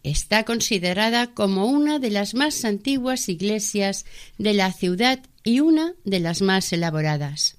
Está 0.07 0.45
considerada 0.45 1.33
como 1.33 1.65
una 1.65 1.99
de 1.99 2.09
las 2.09 2.33
más 2.33 2.63
antiguas 2.63 3.27
iglesias 3.27 4.05
de 4.37 4.53
la 4.53 4.71
ciudad 4.71 5.19
y 5.43 5.59
una 5.59 5.95
de 6.05 6.21
las 6.21 6.41
más 6.41 6.71
elaboradas. 6.71 7.57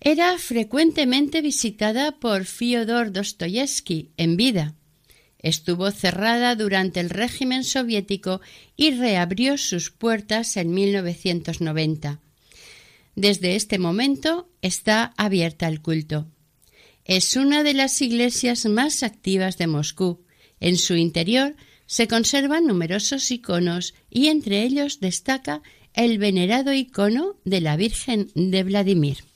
Era 0.00 0.36
frecuentemente 0.38 1.40
visitada 1.40 2.18
por 2.18 2.46
Fyodor 2.46 3.12
Dostoyevsky 3.12 4.10
en 4.16 4.36
vida. 4.36 4.74
Estuvo 5.38 5.92
cerrada 5.92 6.56
durante 6.56 6.98
el 6.98 7.10
régimen 7.10 7.62
soviético 7.62 8.40
y 8.76 8.90
reabrió 8.90 9.56
sus 9.56 9.92
puertas 9.92 10.56
en 10.56 10.74
1990. 10.74 12.18
Desde 13.14 13.54
este 13.54 13.78
momento 13.78 14.48
está 14.62 15.14
abierta 15.16 15.68
al 15.68 15.80
culto. 15.80 16.26
Es 17.04 17.36
una 17.36 17.62
de 17.62 17.74
las 17.74 18.02
iglesias 18.02 18.66
más 18.66 19.04
activas 19.04 19.58
de 19.58 19.68
Moscú. 19.68 20.24
En 20.60 20.76
su 20.76 20.94
interior 20.94 21.56
se 21.86 22.06
conservan 22.06 22.66
numerosos 22.66 23.30
iconos 23.30 23.94
y 24.10 24.28
entre 24.28 24.62
ellos 24.62 25.00
destaca 25.00 25.62
el 25.94 26.18
venerado 26.18 26.72
icono 26.72 27.36
de 27.44 27.60
la 27.60 27.76
Virgen 27.76 28.30
de 28.34 28.62
Vladimir. 28.62 29.29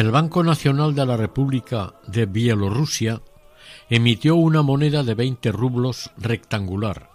El 0.00 0.10
Banco 0.12 0.42
Nacional 0.42 0.94
de 0.94 1.04
la 1.04 1.18
República 1.18 1.92
de 2.06 2.24
Bielorrusia 2.24 3.20
emitió 3.90 4.34
una 4.34 4.62
moneda 4.62 5.02
de 5.02 5.14
20 5.14 5.52
rublos 5.52 6.10
rectangular, 6.16 7.10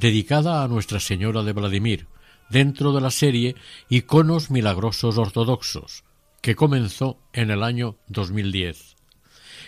dedicada 0.00 0.62
a 0.62 0.68
Nuestra 0.68 0.98
Señora 0.98 1.42
de 1.42 1.52
Vladimir, 1.52 2.06
dentro 2.48 2.94
de 2.94 3.02
la 3.02 3.10
serie 3.10 3.54
Iconos 3.90 4.50
Milagrosos 4.50 5.18
Ortodoxos, 5.18 6.04
que 6.40 6.56
comenzó 6.56 7.18
en 7.34 7.50
el 7.50 7.62
año 7.62 7.98
2010. 8.08 8.96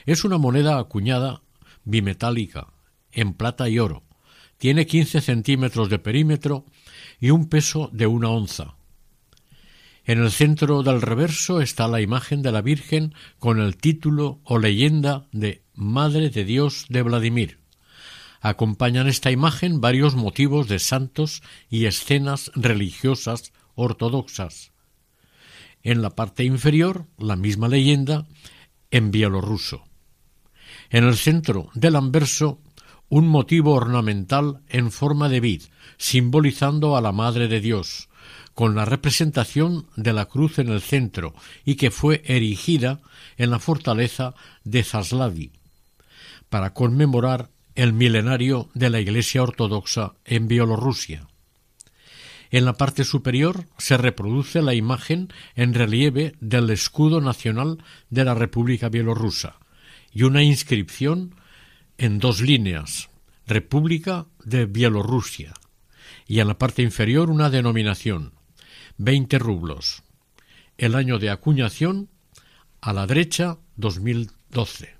Es 0.06 0.24
una 0.24 0.38
moneda 0.38 0.78
acuñada 0.78 1.42
bimetálica, 1.84 2.68
en 3.12 3.34
plata 3.34 3.68
y 3.68 3.78
oro. 3.78 4.04
Tiene 4.56 4.86
15 4.86 5.20
centímetros 5.20 5.90
de 5.90 5.98
perímetro 5.98 6.64
y 7.20 7.28
un 7.28 7.50
peso 7.50 7.90
de 7.92 8.06
una 8.06 8.30
onza. 8.30 8.77
En 10.08 10.22
el 10.22 10.30
centro 10.30 10.82
del 10.82 11.02
reverso 11.02 11.60
está 11.60 11.86
la 11.86 12.00
imagen 12.00 12.40
de 12.40 12.50
la 12.50 12.62
Virgen 12.62 13.12
con 13.38 13.60
el 13.60 13.76
título 13.76 14.40
o 14.42 14.58
leyenda 14.58 15.26
de 15.32 15.62
Madre 15.74 16.30
de 16.30 16.46
Dios 16.46 16.86
de 16.88 17.02
Vladimir. 17.02 17.58
Acompañan 18.40 19.06
esta 19.06 19.30
imagen 19.30 19.82
varios 19.82 20.14
motivos 20.14 20.66
de 20.66 20.78
santos 20.78 21.42
y 21.68 21.84
escenas 21.84 22.50
religiosas 22.54 23.52
ortodoxas. 23.74 24.72
En 25.82 26.00
la 26.00 26.08
parte 26.08 26.42
inferior, 26.42 27.04
la 27.18 27.36
misma 27.36 27.68
leyenda 27.68 28.26
en 28.90 29.10
bielorruso. 29.10 29.84
En 30.88 31.04
el 31.04 31.18
centro 31.18 31.68
del 31.74 31.96
anverso, 31.96 32.62
un 33.10 33.28
motivo 33.28 33.74
ornamental 33.74 34.62
en 34.70 34.90
forma 34.90 35.28
de 35.28 35.40
vid, 35.40 35.62
simbolizando 35.98 36.96
a 36.96 37.02
la 37.02 37.12
Madre 37.12 37.46
de 37.46 37.60
Dios, 37.60 38.08
con 38.58 38.74
la 38.74 38.84
representación 38.84 39.86
de 39.94 40.12
la 40.12 40.24
cruz 40.24 40.58
en 40.58 40.68
el 40.68 40.80
centro 40.80 41.32
y 41.64 41.76
que 41.76 41.92
fue 41.92 42.22
erigida 42.24 42.98
en 43.36 43.50
la 43.50 43.60
fortaleza 43.60 44.34
de 44.64 44.82
Zaslavi, 44.82 45.52
para 46.48 46.74
conmemorar 46.74 47.50
el 47.76 47.92
milenario 47.92 48.68
de 48.74 48.90
la 48.90 48.98
Iglesia 48.98 49.44
Ortodoxa 49.44 50.14
en 50.24 50.48
Bielorrusia. 50.48 51.28
En 52.50 52.64
la 52.64 52.72
parte 52.72 53.04
superior 53.04 53.66
se 53.78 53.96
reproduce 53.96 54.60
la 54.60 54.74
imagen 54.74 55.32
en 55.54 55.72
relieve 55.72 56.34
del 56.40 56.68
escudo 56.70 57.20
nacional 57.20 57.78
de 58.10 58.24
la 58.24 58.34
República 58.34 58.88
Bielorrusa 58.88 59.60
y 60.12 60.24
una 60.24 60.42
inscripción 60.42 61.36
en 61.96 62.18
dos 62.18 62.40
líneas 62.40 63.08
República 63.46 64.26
de 64.44 64.66
Bielorrusia 64.66 65.54
y 66.26 66.40
en 66.40 66.48
la 66.48 66.58
parte 66.58 66.82
inferior 66.82 67.30
una 67.30 67.50
denominación 67.50 68.36
20 68.98 69.38
rublos. 69.38 70.02
El 70.76 70.94
año 70.94 71.18
de 71.18 71.30
acuñación 71.30 72.08
a 72.80 72.92
la 72.92 73.06
derecha 73.06 73.58
2012. 73.76 74.96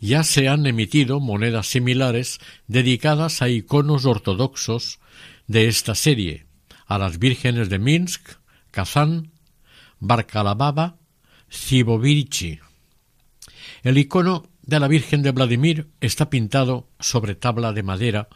Ya 0.00 0.24
se 0.24 0.48
han 0.48 0.66
emitido 0.66 1.20
monedas 1.20 1.66
similares 1.66 2.40
dedicadas 2.68 3.42
a 3.42 3.50
iconos 3.50 4.06
ortodoxos 4.06 4.98
de 5.46 5.68
esta 5.68 5.94
serie, 5.94 6.46
a 6.86 6.96
las 6.98 7.18
vírgenes 7.18 7.68
de 7.68 7.78
Minsk, 7.78 8.36
Kazán, 8.70 9.30
Barkalababa, 9.98 10.96
Zibovirichi. 11.52 12.60
El 13.82 13.98
icono 13.98 14.48
de 14.62 14.80
la 14.80 14.88
Virgen 14.88 15.20
de 15.22 15.32
Vladimir 15.32 15.88
está 16.00 16.30
pintado 16.30 16.88
sobre 16.98 17.34
tabla 17.34 17.72
de 17.72 17.82
madera 17.82 18.28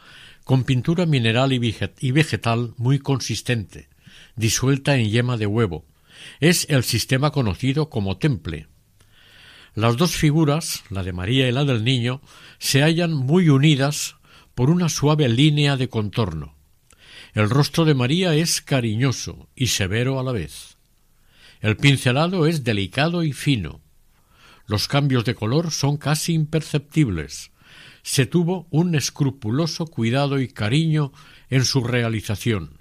con 0.43 0.65
pintura 0.65 1.07
mineral 1.07 1.51
y 1.51 2.11
vegetal 2.11 2.73
muy 2.77 2.99
consistente, 2.99 3.89
disuelta 4.35 4.95
en 4.95 5.09
yema 5.09 5.37
de 5.37 5.47
huevo. 5.47 5.85
Es 6.39 6.67
el 6.69 6.83
sistema 6.83 7.31
conocido 7.31 7.89
como 7.89 8.17
temple. 8.17 8.67
Las 9.73 9.97
dos 9.97 10.15
figuras, 10.15 10.83
la 10.89 11.03
de 11.03 11.11
María 11.11 11.49
y 11.49 11.51
la 11.51 11.65
del 11.65 11.83
Niño, 11.83 12.21
se 12.59 12.81
hallan 12.81 13.13
muy 13.13 13.49
unidas 13.49 14.15
por 14.55 14.69
una 14.69 14.87
suave 14.87 15.27
línea 15.27 15.75
de 15.75 15.89
contorno. 15.89 16.55
El 17.33 17.49
rostro 17.49 17.83
de 17.83 17.93
María 17.93 18.33
es 18.33 18.61
cariñoso 18.61 19.49
y 19.55 19.67
severo 19.67 20.17
a 20.19 20.23
la 20.23 20.31
vez. 20.31 20.77
El 21.59 21.75
pincelado 21.75 22.47
es 22.47 22.63
delicado 22.63 23.23
y 23.23 23.33
fino. 23.33 23.81
Los 24.67 24.87
cambios 24.87 25.25
de 25.25 25.35
color 25.35 25.71
son 25.71 25.97
casi 25.97 26.33
imperceptibles. 26.33 27.51
Se 28.01 28.25
tuvo 28.25 28.67
un 28.69 28.95
escrupuloso 28.95 29.85
cuidado 29.87 30.39
y 30.39 30.47
cariño 30.47 31.11
en 31.49 31.65
su 31.65 31.83
realización. 31.83 32.74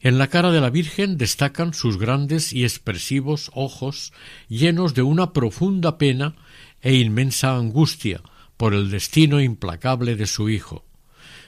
En 0.00 0.18
la 0.18 0.28
cara 0.28 0.52
de 0.52 0.60
la 0.60 0.70
Virgen 0.70 1.18
destacan 1.18 1.74
sus 1.74 1.98
grandes 1.98 2.52
y 2.52 2.62
expresivos 2.62 3.50
ojos 3.52 4.12
llenos 4.48 4.94
de 4.94 5.02
una 5.02 5.32
profunda 5.32 5.98
pena 5.98 6.36
e 6.82 6.94
inmensa 6.94 7.56
angustia 7.56 8.22
por 8.56 8.74
el 8.74 8.90
destino 8.90 9.40
implacable 9.40 10.14
de 10.14 10.26
su 10.26 10.50
Hijo. 10.50 10.84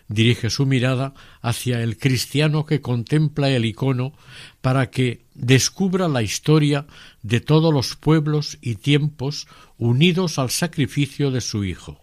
Dirige 0.09 0.51
su 0.51 0.67
mirada 0.67 1.15
hacia 1.41 1.81
el 1.81 1.97
cristiano 1.97 2.67
que 2.67 2.81
contempla 2.81 3.51
el 3.51 3.65
icono 3.65 4.15
para 4.61 4.91
que 4.91 5.25
descubra 5.35 6.09
la 6.09 6.23
historia 6.23 6.87
de 7.23 7.41
todos 7.41 7.73
los 7.73 7.95
pueblos 7.95 8.59
y 8.61 8.75
tiempos 8.75 9.47
unidos 9.79 10.41
al 10.41 10.51
sacrificio 10.51 11.31
de 11.31 11.41
su 11.41 11.63
Hijo. 11.63 12.01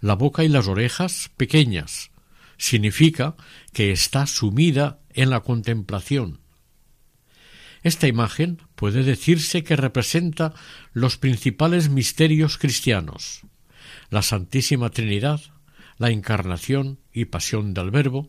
La 0.00 0.14
boca 0.14 0.44
y 0.44 0.48
las 0.48 0.68
orejas 0.68 1.32
pequeñas, 1.36 2.12
significa 2.62 3.34
que 3.72 3.90
está 3.90 4.28
sumida 4.28 5.00
en 5.14 5.30
la 5.30 5.40
contemplación. 5.40 6.40
Esta 7.82 8.06
imagen 8.06 8.58
puede 8.76 9.02
decirse 9.02 9.64
que 9.64 9.76
representa 9.76 10.54
los 10.92 11.16
principales 11.16 11.88
misterios 11.88 12.58
cristianos 12.58 13.42
la 14.12 14.20
Santísima 14.20 14.90
Trinidad, 14.90 15.40
la 15.96 16.10
encarnación 16.10 16.98
y 17.14 17.24
pasión 17.24 17.72
del 17.72 17.90
Verbo, 17.90 18.28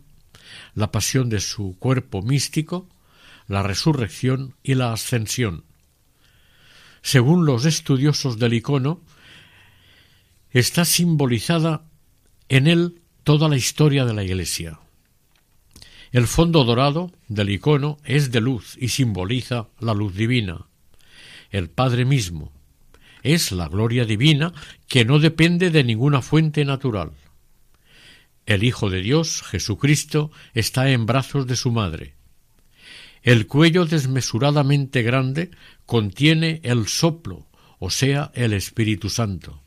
la 0.75 0.91
pasión 0.91 1.29
de 1.29 1.41
su 1.41 1.77
cuerpo 1.77 2.21
místico, 2.21 2.89
la 3.47 3.63
resurrección 3.63 4.55
y 4.63 4.75
la 4.75 4.93
ascensión. 4.93 5.65
Según 7.01 7.45
los 7.45 7.65
estudiosos 7.65 8.39
del 8.39 8.53
icono, 8.53 9.01
está 10.51 10.85
simbolizada 10.85 11.83
en 12.47 12.67
él 12.67 13.01
toda 13.25 13.49
la 13.49 13.57
historia 13.57 14.05
de 14.05 14.13
la 14.13 14.23
Iglesia. 14.23 14.79
El 16.13 16.27
fondo 16.27 16.63
dorado 16.63 17.11
del 17.27 17.49
icono 17.49 17.97
es 18.05 18.31
de 18.31 18.39
luz 18.39 18.77
y 18.79 18.89
simboliza 18.89 19.69
la 19.79 19.95
luz 19.95 20.13
divina. 20.13 20.67
El 21.49 21.71
Padre 21.71 22.05
mismo 22.05 22.53
es 23.23 23.51
la 23.51 23.67
gloria 23.67 24.05
divina 24.05 24.53
que 24.87 25.05
no 25.05 25.17
depende 25.17 25.71
de 25.71 25.83
ninguna 25.83 26.21
fuente 26.21 26.65
natural. 26.65 27.13
El 28.45 28.63
Hijo 28.63 28.91
de 28.91 29.01
Dios, 29.01 29.41
Jesucristo, 29.41 30.29
está 30.53 30.91
en 30.91 31.07
brazos 31.07 31.47
de 31.47 31.55
su 31.55 31.71
madre. 31.71 32.13
El 33.23 33.47
cuello 33.47 33.85
desmesuradamente 33.85 35.01
grande 35.01 35.49
contiene 35.87 36.61
el 36.63 36.87
soplo, 36.87 37.47
o 37.79 37.89
sea, 37.89 38.31
el 38.35 38.53
Espíritu 38.53 39.09
Santo. 39.09 39.63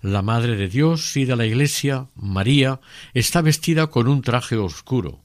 La 0.00 0.22
Madre 0.22 0.56
de 0.56 0.68
Dios 0.68 1.14
y 1.18 1.26
de 1.26 1.36
la 1.36 1.44
Iglesia, 1.44 2.08
María, 2.14 2.80
está 3.12 3.42
vestida 3.42 3.88
con 3.88 4.08
un 4.08 4.22
traje 4.22 4.56
oscuro, 4.56 5.20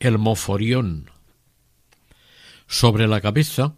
el 0.00 0.18
moforión. 0.18 1.10
Sobre 2.66 3.06
la 3.06 3.20
cabeza, 3.20 3.74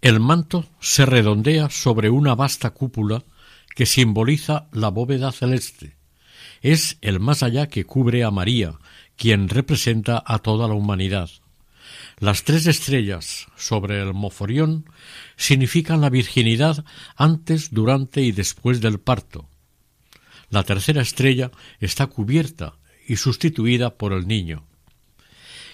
el 0.00 0.20
manto 0.20 0.66
se 0.80 1.04
redondea 1.06 1.70
sobre 1.70 2.10
una 2.10 2.34
vasta 2.34 2.70
cúpula 2.70 3.24
que 3.74 3.86
simboliza 3.86 4.68
la 4.72 4.88
bóveda 4.88 5.32
celeste. 5.32 5.96
Es 6.62 6.98
el 7.00 7.20
más 7.20 7.42
allá 7.42 7.68
que 7.68 7.84
cubre 7.84 8.24
a 8.24 8.30
María, 8.30 8.78
quien 9.16 9.48
representa 9.48 10.22
a 10.24 10.38
toda 10.38 10.68
la 10.68 10.74
humanidad. 10.74 11.30
Las 12.18 12.44
tres 12.44 12.66
estrellas 12.66 13.46
sobre 13.56 14.00
el 14.00 14.14
moforión 14.14 14.84
significan 15.36 16.00
la 16.00 16.10
virginidad 16.10 16.84
antes, 17.16 17.70
durante 17.72 18.22
y 18.22 18.32
después 18.32 18.80
del 18.80 18.98
parto. 18.98 19.48
La 20.50 20.64
tercera 20.64 21.02
estrella 21.02 21.50
está 21.80 22.06
cubierta 22.06 22.74
y 23.06 23.16
sustituida 23.16 23.96
por 23.96 24.12
el 24.12 24.26
niño. 24.26 24.67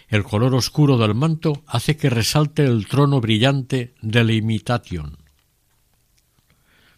El 0.09 0.25
color 0.25 0.55
oscuro 0.55 0.99
del 0.99 1.15
manto 1.15 1.63
hace 1.67 1.97
que 1.97 2.11
resalte 2.11 2.65
el 2.65 2.87
trono 2.87 3.21
brillante 3.21 3.95
de 4.03 4.25
la 4.25 4.33
imitation, 4.33 5.19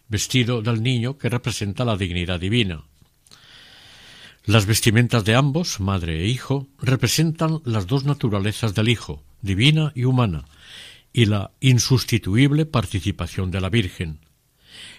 vestido 0.07 0.61
del 0.61 0.83
niño 0.83 1.17
que 1.17 1.29
representa 1.29 1.85
la 1.85 1.97
dignidad 1.97 2.39
divina. 2.39 2.83
Las 4.45 4.65
vestimentas 4.65 5.25
de 5.25 5.35
ambos, 5.35 5.81
madre 5.81 6.21
e 6.21 6.27
hijo, 6.27 6.67
representan 6.81 7.59
las 7.65 7.85
dos 7.85 8.05
naturalezas 8.05 8.73
del 8.73 8.87
Hijo, 8.87 9.21
divina 9.41 9.91
y 9.93 10.05
humana, 10.05 10.45
y 11.11 11.25
la 11.25 11.51
insustituible 11.59 12.65
participación 12.65 13.51
de 13.51 13.59
la 13.59 13.69
Virgen. 13.69 14.19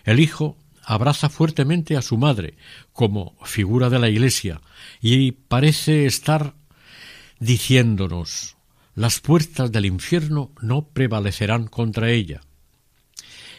El 0.04 0.20
Hijo 0.20 0.59
abraza 0.84 1.30
fuertemente 1.30 1.96
a 1.96 2.02
su 2.02 2.18
madre 2.18 2.59
como 2.92 3.36
figura 3.42 3.88
de 3.88 3.98
la 3.98 4.11
Iglesia 4.11 4.61
y 5.00 5.32
parece 5.32 6.04
estar 6.04 6.54
diciéndonos 7.41 8.57
las 8.95 9.20
puertas 9.20 9.70
del 9.70 9.86
infierno 9.86 10.51
no 10.61 10.89
prevalecerán 10.89 11.68
contra 11.68 12.11
ella. 12.11 12.41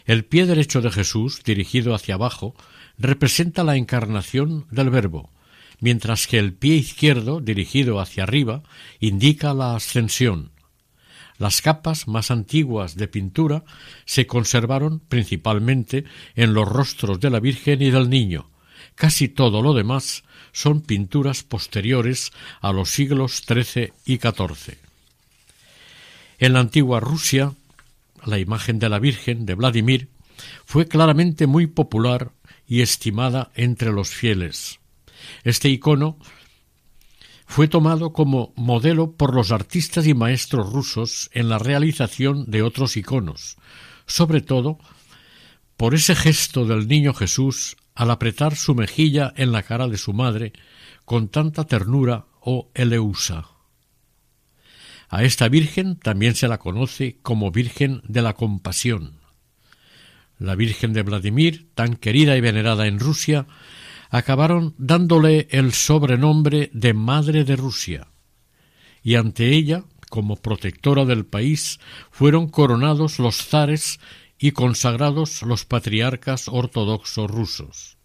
El 0.06 0.26
pie 0.26 0.46
derecho 0.46 0.82
de 0.82 0.92
Jesús, 0.92 1.44
dirigido 1.44 1.96
hacia 1.96 2.16
abajo, 2.16 2.56
representa 2.98 3.64
la 3.64 3.78
encarnación 3.78 4.66
del 4.70 4.90
Verbo, 4.90 5.32
mientras 5.80 6.28
que 6.28 6.40
el 6.40 6.54
pie 6.54 6.76
izquierdo, 6.76 7.40
dirigido 7.40 8.02
hacia 8.02 8.24
arriba, 8.24 8.64
indica 9.00 9.54
la 9.54 9.76
ascensión. 9.76 10.52
Las 11.38 11.62
capas 11.62 12.06
más 12.06 12.32
antiguas 12.32 12.98
de 12.98 13.08
pintura 13.08 13.64
se 14.04 14.28
conservaron 14.28 15.00
principalmente 15.00 16.04
en 16.36 16.54
los 16.54 16.68
rostros 16.68 17.22
de 17.22 17.30
la 17.30 17.40
Virgen 17.40 17.82
y 17.82 17.92
del 17.92 18.10
Niño. 18.10 18.50
Casi 18.96 19.30
todo 19.30 19.62
lo 19.62 19.74
demás 19.74 20.24
son 20.52 20.82
pinturas 20.82 21.44
posteriores 21.44 22.32
a 22.62 22.72
los 22.72 22.90
siglos 22.90 23.44
XIII 23.48 23.94
y 24.06 24.18
XIV. 24.18 24.78
En 26.40 26.54
la 26.54 26.60
antigua 26.60 27.00
Rusia, 27.00 27.54
la 28.26 28.40
imagen 28.40 28.80
de 28.80 28.90
la 28.90 29.00
Virgen 29.00 29.46
de 29.46 29.56
Vladimir 29.56 30.10
fue 30.66 30.88
claramente 30.88 31.48
muy 31.48 31.68
popular 31.68 32.32
y 32.68 32.82
estimada 32.82 33.52
entre 33.56 33.92
los 33.92 34.10
fieles. 34.10 34.80
Este 35.44 35.70
icono 35.70 36.18
fue 37.46 37.68
tomado 37.68 38.14
como 38.14 38.54
modelo 38.56 39.14
por 39.14 39.34
los 39.34 39.52
artistas 39.52 40.06
y 40.06 40.14
maestros 40.14 40.72
rusos 40.72 41.30
en 41.34 41.50
la 41.50 41.58
realización 41.58 42.50
de 42.50 42.62
otros 42.62 42.96
iconos, 42.96 43.58
sobre 44.06 44.42
todo 44.42 44.78
por 45.76 45.96
ese 45.96 46.16
gesto 46.16 46.66
del 46.66 46.88
niño 46.88 47.14
Jesús 47.14 47.76
al 48.00 48.12
apretar 48.12 48.56
su 48.56 48.76
mejilla 48.76 49.34
en 49.36 49.52
la 49.52 49.62
cara 49.62 49.90
de 49.90 49.98
su 49.98 50.14
madre 50.14 50.54
con 51.04 51.28
tanta 51.28 51.66
ternura 51.66 52.28
o 52.40 52.72
eleusa. 52.74 53.50
A 55.10 55.26
esta 55.26 55.50
Virgen 55.50 55.98
también 55.98 56.34
se 56.34 56.48
la 56.48 56.60
conoce 56.60 57.18
como 57.22 57.52
Virgen 57.52 58.02
de 58.08 58.22
la 58.22 58.36
Compasión. 58.36 59.20
La 60.38 60.56
Virgen 60.56 60.94
de 60.94 61.04
Vladimir, 61.04 61.68
tan 61.76 61.98
querida 61.98 62.38
y 62.38 62.42
venerada 62.42 62.88
en 62.88 63.02
Rusia, 63.02 63.48
acabaron 64.10 64.76
dándole 64.78 65.50
el 65.52 65.74
sobrenombre 65.74 66.70
de 66.72 66.94
Madre 66.94 67.44
de 67.44 67.58
Rusia, 67.58 68.08
y 69.04 69.16
ante 69.16 69.50
ella, 69.50 69.84
como 70.10 70.38
protectora 70.38 71.04
del 71.04 71.26
país, 71.26 71.82
fueron 72.12 72.48
coronados 72.48 73.20
los 73.20 73.44
zares 73.44 74.00
y 74.40 74.52
consagrados 74.52 75.44
los 75.44 75.66
patriarcas 75.66 76.48
ortodoxos 76.48 77.30
rusos. 77.30 77.98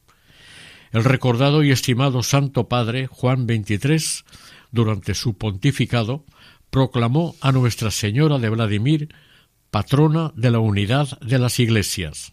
El 0.93 1.05
recordado 1.05 1.63
y 1.63 1.71
estimado 1.71 2.23
Santo 2.23 2.69
Padre 2.69 3.07
Juan 3.07 3.47
XXIII, 3.47 4.25
durante 4.71 5.15
su 5.15 5.39
pontificado, 5.39 6.25
proclamó 6.71 7.37
a 7.41 7.53
Nuestra 7.53 7.91
Señora 7.91 8.39
de 8.39 8.49
Vladimir 8.49 9.15
patrona 9.71 10.33
de 10.37 10.51
la 10.51 10.59
unidad 10.59 11.19
de 11.21 11.39
las 11.39 11.59
iglesias. 11.59 12.33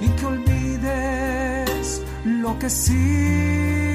Y 0.00 0.08
que 0.08 0.26
olvides 0.26 2.02
lo 2.24 2.58
que 2.58 2.66
he 2.66 3.87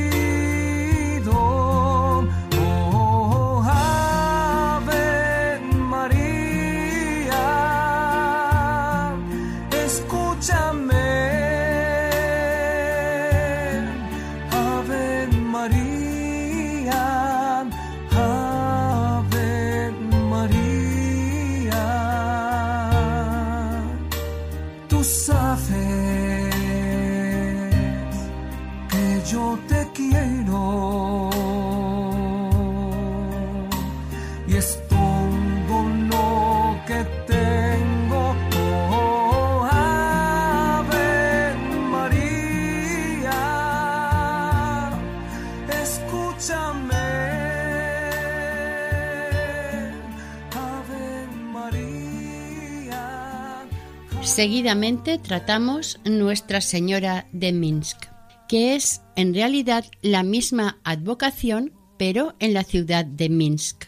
Seguidamente 54.36 55.20
tratamos 55.20 56.00
Nuestra 56.06 56.60
Señora 56.60 57.28
de 57.34 57.54
Minsk, 57.54 58.08
que 58.50 58.74
es 58.74 59.02
en 59.16 59.36
realidad 59.36 59.86
la 60.02 60.24
misma 60.24 60.80
advocación, 60.84 61.72
pero 62.00 62.34
en 62.40 62.56
la 62.56 62.64
ciudad 62.64 63.06
de 63.06 63.30
Minsk. 63.30 63.84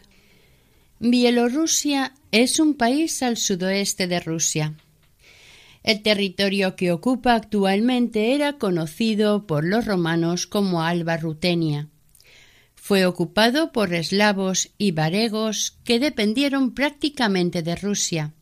Bielorrusia 1.00 2.14
es 2.32 2.60
un 2.60 2.76
país 2.76 3.24
al 3.24 3.38
sudoeste 3.38 4.06
de 4.06 4.20
Rusia. 4.20 4.76
El 5.82 6.04
territorio 6.04 6.76
que 6.76 6.92
ocupa 6.92 7.34
actualmente 7.34 8.36
era 8.36 8.60
conocido 8.60 9.48
por 9.48 9.66
los 9.66 9.86
romanos 9.86 10.46
como 10.46 10.84
Alba 10.84 11.18
Rutenia. 11.18 11.88
Fue 12.76 13.08
ocupado 13.08 13.72
por 13.72 13.96
eslavos 13.96 14.70
y 14.78 14.92
varegos 14.92 15.80
que 15.84 16.00
dependieron 16.00 16.76
prácticamente 16.76 17.64
de 17.64 17.76
Rusia. 17.76 18.35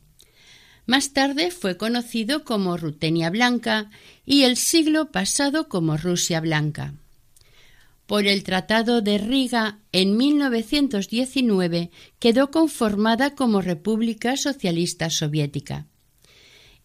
Más 0.86 1.14
tarde 1.14 1.50
fue 1.52 1.78
conocido 1.78 2.44
como 2.44 2.76
Rutenia 2.78 3.30
Blanca 3.30 3.90
y 4.26 4.44
el 4.44 4.58
siglo 4.58 5.12
pasado 5.12 5.70
como 5.70 5.96
Rusia 5.96 6.42
Blanca. 6.42 6.94
Por 8.06 8.28
el 8.28 8.44
Tratado 8.44 9.02
de 9.02 9.18
Riga 9.18 9.80
en 9.94 10.18
1919 10.18 11.90
quedó 12.20 12.52
conformada 12.52 13.34
como 13.34 13.62
República 13.62 14.36
Socialista 14.36 15.10
Soviética. 15.10 15.88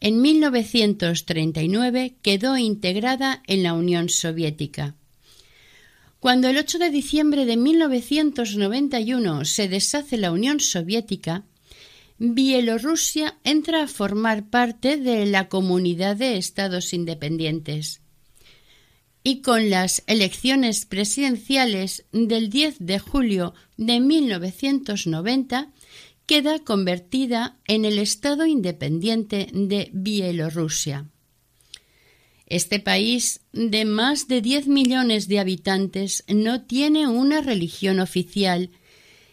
En 0.00 0.22
1939 0.22 2.14
quedó 2.22 2.56
integrada 2.56 3.42
en 3.48 3.64
la 3.64 3.74
Unión 3.74 4.08
Soviética. 4.08 4.94
Cuando 6.20 6.48
el 6.48 6.56
8 6.56 6.78
de 6.78 6.90
diciembre 6.90 7.46
de 7.46 7.56
1991 7.56 9.44
se 9.44 9.68
deshace 9.68 10.16
la 10.18 10.30
Unión 10.30 10.60
Soviética, 10.60 11.44
Bielorrusia 12.20 13.38
entra 13.44 13.84
a 13.84 13.86
formar 13.86 14.50
parte 14.50 14.96
de 14.96 15.24
la 15.24 15.48
Comunidad 15.48 16.16
de 16.16 16.36
Estados 16.36 16.92
Independientes. 16.92 18.00
y 19.24 19.42
con 19.42 19.68
las 19.68 20.04
elecciones 20.06 20.86
presidenciales 20.86 22.06
del 22.12 22.48
10 22.48 22.76
de 22.78 22.98
julio 22.98 23.52
de 23.76 24.00
1990 24.00 25.70
queda 26.24 26.60
convertida 26.60 27.58
en 27.66 27.84
el 27.84 27.98
Estado 27.98 28.46
independiente 28.46 29.48
de 29.52 29.90
Bielorrusia. 29.92 31.06
Este 32.46 32.80
país 32.80 33.40
de 33.52 33.84
más 33.84 34.28
de 34.28 34.40
10 34.40 34.68
millones 34.68 35.28
de 35.28 35.40
habitantes 35.40 36.24
no 36.26 36.62
tiene 36.62 37.06
una 37.06 37.42
religión 37.42 38.00
oficial 38.00 38.70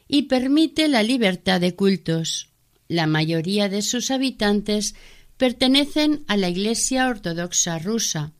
y 0.08 0.24
permite 0.24 0.90
la 0.90 1.04
libertad 1.04 1.62
de 1.62 1.74
cultos. 1.74 2.50
La 2.88 3.08
mayoría 3.08 3.70
de 3.70 3.82
sus 3.82 4.12
habitantes 4.12 4.96
pertenecen 5.38 6.24
a 6.28 6.38
la 6.38 6.50
Iglesia 6.50 7.08
Ortodoxa 7.08 7.80
rusa. 7.80 8.34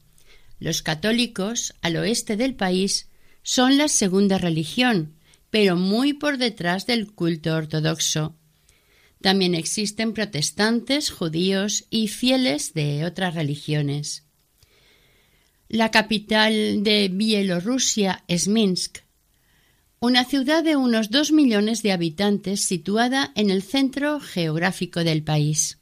Los 0.60 0.82
católicos, 0.82 1.74
al 1.82 1.98
oeste 1.98 2.38
del 2.38 2.56
país, 2.56 3.10
son 3.44 3.78
la 3.78 3.88
segunda 3.88 4.38
religión, 4.38 5.16
pero 5.50 5.76
muy 5.76 6.14
por 6.14 6.38
detrás 6.38 6.86
del 6.86 7.12
culto 7.12 7.56
ortodoxo. 7.56 8.36
También 9.22 9.56
existen 9.56 10.14
protestantes, 10.14 11.10
judíos 11.10 11.86
y 11.90 12.08
fieles 12.08 12.74
de 12.74 13.06
otras 13.06 13.36
religiones. 13.36 14.24
La 15.68 15.90
capital 15.90 16.84
de 16.84 17.10
Bielorrusia 17.12 18.24
es 18.28 18.48
Minsk, 18.48 19.05
una 20.00 20.26
ciudad 20.26 20.64
de 20.64 20.76
unos 20.76 21.10
dos 21.10 21.32
millones 21.32 21.82
de 21.82 21.92
habitantes 21.92 22.66
situada 22.66 23.32
en 23.36 23.50
el 23.50 23.64
centro 23.64 24.20
geográfico 24.20 25.04
del 25.04 25.24
país. 25.24 25.80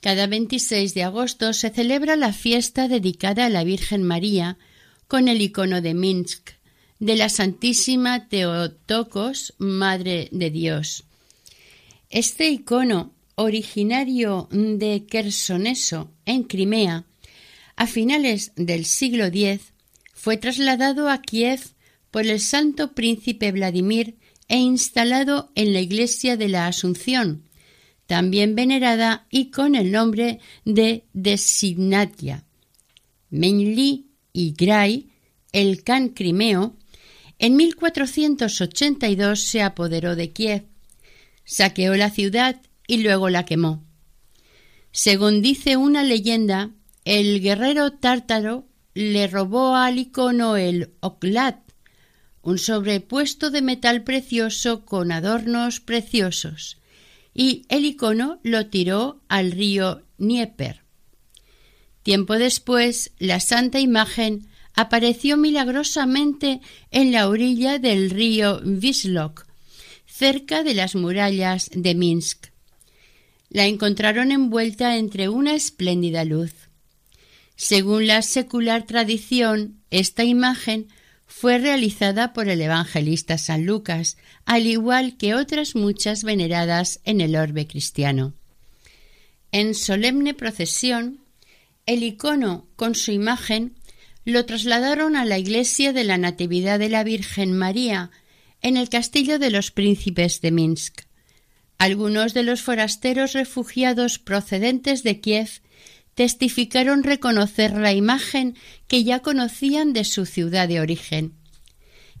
Cada 0.00 0.26
26 0.26 0.94
de 0.94 1.02
agosto 1.02 1.52
se 1.52 1.70
celebra 1.70 2.16
la 2.16 2.32
fiesta 2.32 2.86
dedicada 2.86 3.46
a 3.46 3.48
la 3.48 3.64
Virgen 3.64 4.02
María 4.02 4.58
con 5.08 5.28
el 5.28 5.40
icono 5.40 5.80
de 5.80 5.94
Minsk, 5.94 6.50
de 6.98 7.16
la 7.16 7.28
Santísima 7.28 8.28
Teotocos, 8.28 9.54
Madre 9.58 10.28
de 10.32 10.50
Dios. 10.50 11.04
Este 12.10 12.48
icono, 12.50 13.12
originario 13.34 14.48
de 14.50 15.04
Kersoneso, 15.08 16.10
en 16.24 16.44
Crimea, 16.44 17.04
a 17.74 17.86
finales 17.86 18.52
del 18.56 18.84
siglo 18.84 19.26
X, 19.26 19.72
fue 20.14 20.36
trasladado 20.36 21.10
a 21.10 21.20
Kiev 21.20 21.75
por 22.16 22.26
el 22.26 22.40
santo 22.40 22.94
príncipe 22.94 23.52
Vladimir 23.52 24.16
e 24.48 24.56
instalado 24.56 25.52
en 25.54 25.74
la 25.74 25.80
iglesia 25.80 26.38
de 26.38 26.48
la 26.48 26.66
Asunción, 26.66 27.42
también 28.06 28.54
venerada 28.54 29.26
y 29.28 29.50
con 29.50 29.74
el 29.74 29.92
nombre 29.92 30.40
de 30.64 31.04
Designatia. 31.12 32.46
Menli 33.28 34.06
y 34.32 34.54
Gray, 34.54 35.10
el 35.52 35.82
can 35.82 36.08
crimeo, 36.08 36.74
en 37.38 37.54
1482 37.54 39.38
se 39.38 39.60
apoderó 39.60 40.16
de 40.16 40.32
Kiev, 40.32 40.64
saqueó 41.44 41.96
la 41.96 42.08
ciudad 42.08 42.62
y 42.86 43.02
luego 43.02 43.28
la 43.28 43.44
quemó. 43.44 43.84
Según 44.90 45.42
dice 45.42 45.76
una 45.76 46.02
leyenda, 46.02 46.70
el 47.04 47.42
guerrero 47.42 47.92
tártaro 47.92 48.66
le 48.94 49.26
robó 49.26 49.76
al 49.76 49.98
icono 49.98 50.56
el 50.56 50.94
oklat, 51.00 51.65
un 52.46 52.58
sobrepuesto 52.58 53.50
de 53.50 53.60
metal 53.60 54.04
precioso 54.04 54.84
con 54.84 55.10
adornos 55.10 55.80
preciosos, 55.80 56.78
y 57.34 57.66
el 57.68 57.84
icono 57.84 58.38
lo 58.44 58.66
tiró 58.66 59.20
al 59.26 59.50
río 59.50 60.04
Dnieper. 60.16 60.82
Tiempo 62.04 62.34
después, 62.34 63.10
la 63.18 63.40
santa 63.40 63.80
imagen 63.80 64.46
apareció 64.74 65.36
milagrosamente 65.36 66.60
en 66.92 67.10
la 67.10 67.28
orilla 67.28 67.80
del 67.80 68.10
río 68.10 68.60
Vislok, 68.62 69.44
cerca 70.06 70.62
de 70.62 70.74
las 70.74 70.94
murallas 70.94 71.68
de 71.74 71.96
Minsk. 71.96 72.46
La 73.50 73.66
encontraron 73.66 74.30
envuelta 74.30 74.96
entre 74.96 75.28
una 75.28 75.56
espléndida 75.56 76.24
luz. 76.24 76.52
Según 77.56 78.06
la 78.06 78.22
secular 78.22 78.84
tradición, 78.84 79.82
esta 79.90 80.22
imagen 80.22 80.86
fue 81.26 81.58
realizada 81.58 82.32
por 82.32 82.48
el 82.48 82.60
evangelista 82.60 83.36
San 83.36 83.66
Lucas, 83.66 84.16
al 84.44 84.66
igual 84.66 85.16
que 85.16 85.34
otras 85.34 85.74
muchas 85.74 86.24
veneradas 86.24 87.00
en 87.04 87.20
el 87.20 87.36
orbe 87.36 87.66
cristiano. 87.66 88.34
En 89.52 89.74
solemne 89.74 90.34
procesión, 90.34 91.20
el 91.84 92.02
icono 92.02 92.68
con 92.76 92.94
su 92.94 93.12
imagen 93.12 93.76
lo 94.24 94.44
trasladaron 94.44 95.16
a 95.16 95.24
la 95.24 95.38
iglesia 95.38 95.92
de 95.92 96.04
la 96.04 96.18
Natividad 96.18 96.78
de 96.78 96.88
la 96.88 97.04
Virgen 97.04 97.52
María 97.52 98.10
en 98.60 98.76
el 98.76 98.88
castillo 98.88 99.38
de 99.38 99.50
los 99.50 99.70
príncipes 99.70 100.40
de 100.40 100.50
Minsk. 100.50 101.02
Algunos 101.78 102.34
de 102.34 102.42
los 102.42 102.62
forasteros 102.62 103.34
refugiados 103.34 104.18
procedentes 104.18 105.02
de 105.02 105.20
Kiev 105.20 105.60
testificaron 106.16 107.04
reconocer 107.04 107.76
la 107.76 107.92
imagen 107.92 108.56
que 108.88 109.04
ya 109.04 109.20
conocían 109.20 109.92
de 109.92 110.02
su 110.02 110.24
ciudad 110.24 110.66
de 110.66 110.80
origen. 110.80 111.34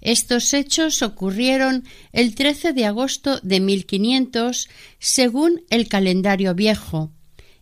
Estos 0.02 0.52
hechos 0.52 1.00
ocurrieron 1.00 1.82
el 2.12 2.34
13 2.34 2.74
de 2.74 2.84
agosto 2.84 3.40
de 3.42 3.58
1500 3.60 4.68
según 4.98 5.62
el 5.70 5.88
calendario 5.88 6.54
viejo. 6.54 7.10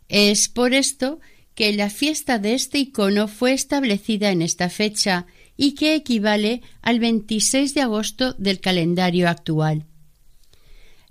Es 0.09 0.49
por 0.49 0.75
esto 0.75 1.21
que 1.55 1.73
la 1.73 1.89
fiesta 1.89 2.41
de 2.41 2.55
este 2.55 2.79
icono 2.79 3.29
fue 3.29 3.53
establecida 3.53 4.33
en 4.33 4.43
esta 4.43 4.69
fecha 4.69 5.27
y 5.57 5.77
que 5.77 5.95
equivale 5.95 6.63
al 6.83 6.99
26 6.99 7.75
de 7.75 7.81
agosto 7.81 8.35
del 8.35 8.59
calendario 8.59 9.29
actual. 9.29 9.87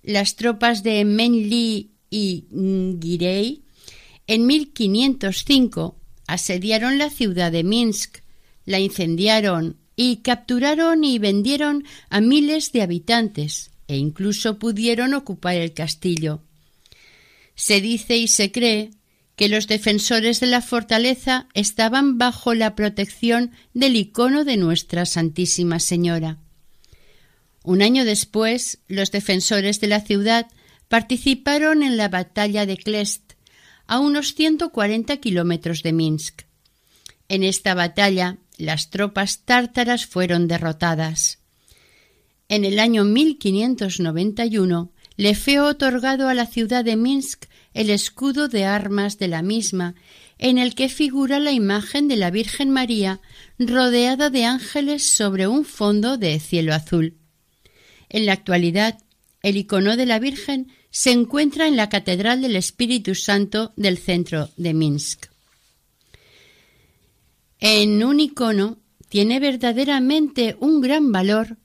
Las 0.01 0.35
tropas 0.35 0.83
de 0.83 1.05
Menli 1.05 1.91
y 2.09 2.45
Girey 3.01 3.62
en 4.33 4.47
1505 4.47 5.95
asediaron 6.25 6.97
la 6.97 7.11
ciudad 7.11 7.51
de 7.51 7.63
Minsk, 7.63 8.23
la 8.65 8.79
incendiaron 8.79 9.77
y 9.95 10.23
capturaron 10.23 11.03
y 11.03 11.19
vendieron 11.19 11.83
a 12.09 12.19
miles 12.19 12.71
de 12.71 12.81
habitantes 12.81 13.69
e 13.87 13.95
incluso 13.95 14.57
pudieron 14.57 15.13
ocupar 15.13 15.53
el 15.57 15.73
castillo. 15.73 16.41
Se 17.53 17.79
dice 17.79 18.17
y 18.17 18.27
se 18.27 18.51
cree 18.51 18.89
que 19.35 19.49
los 19.49 19.67
defensores 19.67 20.39
de 20.39 20.47
la 20.47 20.61
fortaleza 20.61 21.47
estaban 21.53 22.17
bajo 22.17 22.55
la 22.55 22.73
protección 22.73 23.51
del 23.75 23.95
icono 23.95 24.45
de 24.45 24.57
Nuestra 24.57 25.05
Santísima 25.05 25.79
Señora. 25.79 26.39
Un 27.63 27.83
año 27.83 28.03
después, 28.03 28.79
los 28.87 29.11
defensores 29.11 29.79
de 29.79 29.87
la 29.89 30.01
ciudad 30.01 30.47
participaron 30.87 31.83
en 31.83 31.97
la 31.97 32.09
batalla 32.09 32.65
de 32.65 32.77
Klest, 32.77 33.22
a 33.87 33.99
unos 33.99 34.33
140 34.35 35.17
kilómetros 35.17 35.83
de 35.83 35.93
Minsk. 35.93 36.43
En 37.29 37.43
esta 37.43 37.73
batalla, 37.73 38.37
las 38.57 38.89
tropas 38.89 39.45
tártaras 39.45 40.05
fueron 40.05 40.47
derrotadas. 40.47 41.39
En 42.49 42.65
el 42.65 42.79
año 42.79 43.03
1591 43.03 44.91
le 45.15 45.35
fue 45.35 45.59
otorgado 45.59 46.27
a 46.27 46.33
la 46.33 46.45
ciudad 46.45 46.83
de 46.83 46.95
Minsk 46.95 47.45
el 47.73 47.89
escudo 47.89 48.47
de 48.47 48.65
armas 48.65 49.17
de 49.17 49.27
la 49.27 49.41
misma, 49.41 49.95
en 50.37 50.57
el 50.57 50.75
que 50.75 50.89
figura 50.89 51.39
la 51.39 51.51
imagen 51.51 52.07
de 52.07 52.15
la 52.15 52.31
Virgen 52.31 52.69
María 52.69 53.21
rodeada 53.57 54.29
de 54.29 54.45
ángeles 54.45 55.03
sobre 55.03 55.47
un 55.47 55.65
fondo 55.65 56.17
de 56.17 56.39
cielo 56.39 56.73
azul. 56.73 57.17
En 58.09 58.25
la 58.25 58.33
actualidad, 58.33 58.99
el 59.41 59.57
icono 59.57 59.97
de 59.97 60.05
la 60.05 60.19
Virgen 60.19 60.71
se 60.93 61.09
encuentra 61.09 61.67
en 61.67 61.75
la 61.75 61.89
Catedral 61.89 62.43
del 62.43 62.55
Espíritu 62.55 63.15
Santo 63.15 63.73
del 63.75 63.97
centro 63.97 64.51
de 64.57 64.75
Minsk. 64.75 65.25
En 67.59 68.03
un 68.03 68.19
icono 68.19 68.77
tiene 69.09 69.39
verdaderamente 69.39 70.55
un 70.59 70.81
gran 70.81 71.11
valor 71.11 71.57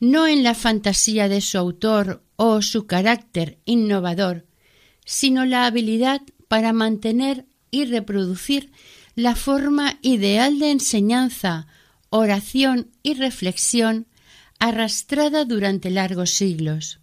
no 0.00 0.26
en 0.26 0.42
la 0.42 0.54
fantasía 0.54 1.30
de 1.30 1.40
su 1.40 1.56
autor 1.56 2.22
o 2.36 2.60
su 2.60 2.86
carácter 2.86 3.58
innovador, 3.64 4.44
sino 5.06 5.46
la 5.46 5.64
habilidad 5.64 6.20
para 6.46 6.74
mantener 6.74 7.46
y 7.70 7.86
reproducir 7.86 8.70
la 9.14 9.34
forma 9.34 9.98
ideal 10.02 10.58
de 10.58 10.72
enseñanza, 10.72 11.68
oración 12.10 12.90
y 13.02 13.14
reflexión 13.14 14.08
arrastrada 14.58 15.46
durante 15.46 15.88
largos 15.88 16.32
siglos. 16.32 17.00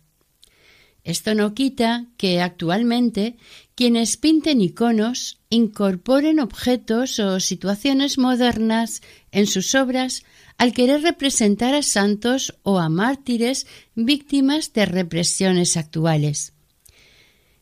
Esto 1.05 1.35
no 1.35 1.53
quita 1.53 2.07
que 2.17 2.41
actualmente 2.41 3.37
quienes 3.75 4.17
pinten 4.17 4.59
iconos 4.59 5.37
incorporen 5.51 6.39
objetos 6.39 7.19
o 7.19 7.39
situaciones 7.39 8.17
modernas 8.17 9.03
en 9.31 9.45
sus 9.45 9.75
obras 9.75 10.23
al 10.57 10.73
querer 10.73 11.03
representar 11.03 11.75
a 11.75 11.83
santos 11.83 12.57
o 12.63 12.79
a 12.79 12.89
mártires 12.89 13.67
víctimas 13.93 14.73
de 14.73 14.87
represiones 14.87 15.77
actuales. 15.77 16.53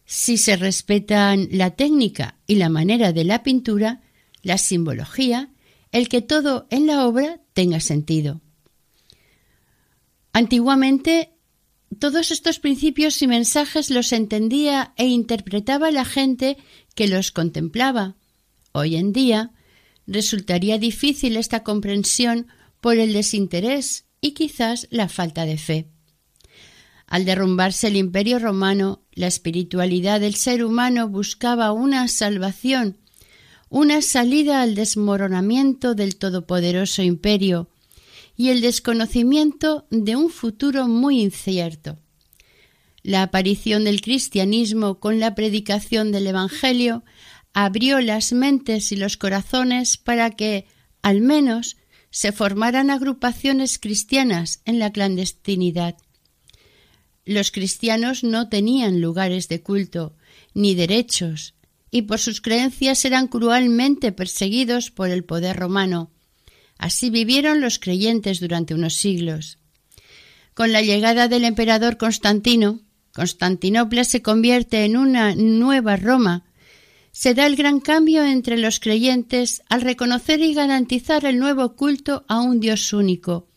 Si 0.05 0.37
se 0.37 0.55
respetan 0.55 1.49
la 1.51 1.71
técnica 1.71 2.37
y 2.47 2.55
la 2.55 2.69
manera 2.69 3.11
de 3.11 3.25
la 3.25 3.43
pintura, 3.43 3.99
la 4.41 4.57
simbología, 4.57 5.51
el 5.91 6.07
que 6.07 6.21
todo 6.21 6.65
en 6.69 6.87
la 6.87 7.05
obra 7.05 7.41
tenga 7.53 7.81
sentido. 7.81 8.39
Antiguamente, 10.31 11.32
todos 11.95 12.31
estos 12.31 12.59
principios 12.59 13.21
y 13.21 13.27
mensajes 13.27 13.89
los 13.89 14.11
entendía 14.13 14.93
e 14.95 15.05
interpretaba 15.05 15.91
la 15.91 16.05
gente 16.05 16.57
que 16.95 17.07
los 17.07 17.31
contemplaba. 17.31 18.15
Hoy 18.71 18.95
en 18.95 19.11
día 19.13 19.51
resultaría 20.07 20.77
difícil 20.77 21.37
esta 21.37 21.63
comprensión 21.63 22.47
por 22.81 22.97
el 22.97 23.13
desinterés 23.13 24.05
y 24.21 24.31
quizás 24.31 24.87
la 24.91 25.09
falta 25.09 25.45
de 25.45 25.57
fe. 25.57 25.87
Al 27.07 27.25
derrumbarse 27.25 27.87
el 27.87 27.95
imperio 27.95 28.39
romano, 28.39 29.03
la 29.11 29.27
espiritualidad 29.27 30.19
del 30.19 30.35
ser 30.35 30.63
humano 30.63 31.09
buscaba 31.09 31.71
una 31.71 32.07
salvación, 32.07 32.97
una 33.69 34.01
salida 34.01 34.61
al 34.61 34.75
desmoronamiento 34.75 35.95
del 35.95 36.15
todopoderoso 36.15 37.03
imperio 37.03 37.69
y 38.35 38.49
el 38.49 38.61
desconocimiento 38.61 39.85
de 39.89 40.15
un 40.15 40.29
futuro 40.29 40.87
muy 40.87 41.21
incierto. 41.21 41.97
La 43.03 43.23
aparición 43.23 43.83
del 43.83 44.01
cristianismo 44.01 44.99
con 44.99 45.19
la 45.19 45.35
predicación 45.35 46.11
del 46.11 46.27
Evangelio 46.27 47.03
abrió 47.53 47.99
las 47.99 48.31
mentes 48.31 48.91
y 48.91 48.95
los 48.95 49.17
corazones 49.17 49.97
para 49.97 50.31
que, 50.31 50.65
al 51.01 51.21
menos, 51.21 51.77
se 52.09 52.31
formaran 52.31 52.89
agrupaciones 52.89 53.77
cristianas 53.77 54.61
en 54.65 54.79
la 54.79 54.91
clandestinidad. 54.91 55.97
Los 57.25 57.51
cristianos 57.51 58.23
no 58.23 58.49
tenían 58.49 59.01
lugares 59.01 59.47
de 59.47 59.61
culto 59.61 60.15
ni 60.53 60.75
derechos, 60.75 61.55
y 61.91 62.03
por 62.03 62.19
sus 62.19 62.41
creencias 62.41 63.05
eran 63.05 63.27
cruelmente 63.27 64.11
perseguidos 64.11 64.91
por 64.91 65.09
el 65.09 65.23
poder 65.23 65.57
romano. 65.57 66.12
Así 66.83 67.09
vivieron 67.09 67.61
los 67.61 67.79
creyentes 67.79 68.41
durante 68.41 68.73
unos 68.73 68.95
siglos. 68.95 69.57
Con 70.53 70.73
la 70.73 70.81
llegada 70.81 71.29
del 71.29 71.45
emperador 71.45 71.95
Constantino, 71.95 72.81
Constantinopla 73.13 74.03
se 74.03 74.21
convierte 74.21 74.83
en 74.83 74.97
una 74.97 75.33
nueva 75.33 75.95
Roma, 75.95 76.43
se 77.13 77.33
da 77.35 77.45
el 77.45 77.55
gran 77.55 77.79
cambio 77.79 78.25
entre 78.25 78.57
los 78.57 78.81
creyentes 78.81 79.63
al 79.69 79.79
reconocer 79.79 80.41
y 80.41 80.53
garantizar 80.53 81.23
el 81.23 81.39
nuevo 81.39 81.77
culto 81.77 82.25
a 82.27 82.41
un 82.41 82.59
Dios 82.59 82.91
único. 82.91 83.47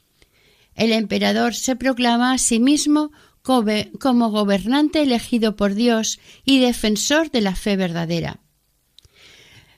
El 0.77 0.93
emperador 0.93 1.53
se 1.57 1.75
proclama 1.75 2.33
a 2.33 2.39
sí 2.39 2.61
mismo 2.61 3.11
como 3.43 4.31
gobernante 4.31 5.03
elegido 5.03 5.57
por 5.57 5.75
Dios 5.75 6.21
y 6.45 6.61
defensor 6.61 7.33
de 7.33 7.41
la 7.41 7.57
fe 7.57 7.75
verdadera. 7.75 8.39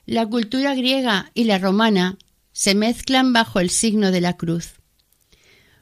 La 0.05 0.27
cultura 0.27 0.75
griega 0.75 1.31
y 1.33 1.45
la 1.45 1.57
romana 1.57 2.19
se 2.51 2.75
mezclan 2.75 3.33
bajo 3.33 3.59
el 3.59 3.69
signo 3.69 4.11
de 4.11 4.21
la 4.21 4.37
cruz. 4.37 4.81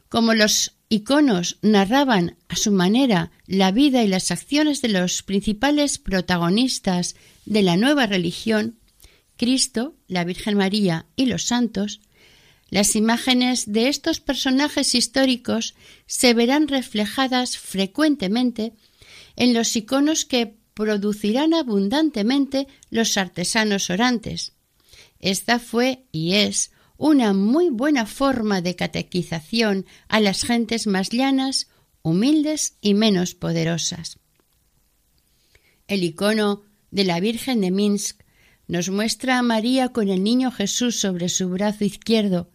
Como 0.10 0.34
los 0.34 0.78
iconos 0.90 1.58
narraban 1.62 2.38
a 2.48 2.56
su 2.56 2.72
manera 2.72 3.32
la 3.46 3.72
vida 3.72 4.04
y 4.04 4.08
las 4.08 4.32
acciones 4.32 4.82
de 4.82 4.90
los 4.90 5.24
principales 5.24 5.98
protagonistas 5.98 7.16
de 7.46 7.62
la 7.62 7.78
nueva 7.78 8.06
religión, 8.06 8.80
Cristo, 9.36 9.96
la 10.08 10.24
Virgen 10.24 10.58
María 10.58 11.06
y 11.16 11.26
los 11.26 11.44
santos, 11.44 12.02
las 12.70 12.96
imágenes 12.96 13.72
de 13.72 13.88
estos 13.88 14.20
personajes 14.20 14.94
históricos 14.96 15.76
se 16.06 16.34
verán 16.34 16.68
reflejadas 16.68 17.58
frecuentemente 17.58 18.74
en 19.36 19.54
los 19.54 19.76
iconos 19.76 20.26
que 20.26 20.58
producirán 20.74 21.54
abundantemente 21.54 22.68
los 22.90 23.18
artesanos 23.18 23.90
orantes. 23.90 24.54
Esta 25.20 25.60
fue 25.60 26.06
y 26.12 26.34
es 26.34 26.72
una 26.98 27.34
muy 27.34 27.70
buena 27.70 28.06
forma 28.06 28.62
de 28.62 28.76
catequización 28.76 29.86
a 30.08 30.20
las 30.20 30.44
gentes 30.44 30.88
más 30.88 31.10
llanas, 31.10 31.68
humildes 32.02 32.78
y 32.82 32.94
menos 32.94 33.36
poderosas. 33.36 34.18
El 35.88 36.04
icono 36.04 36.64
de 36.92 37.04
la 37.04 37.20
Virgen 37.20 37.62
de 37.62 37.72
Minsk 37.72 38.24
nos 38.68 38.90
muestra 38.90 39.40
a 39.40 39.44
María 39.44 39.90
con 39.90 40.10
el 40.10 40.24
niño 40.24 40.52
Jesús 40.52 41.00
sobre 41.00 41.30
su 41.30 41.50
brazo 41.50 41.86
izquierdo, 41.86 42.50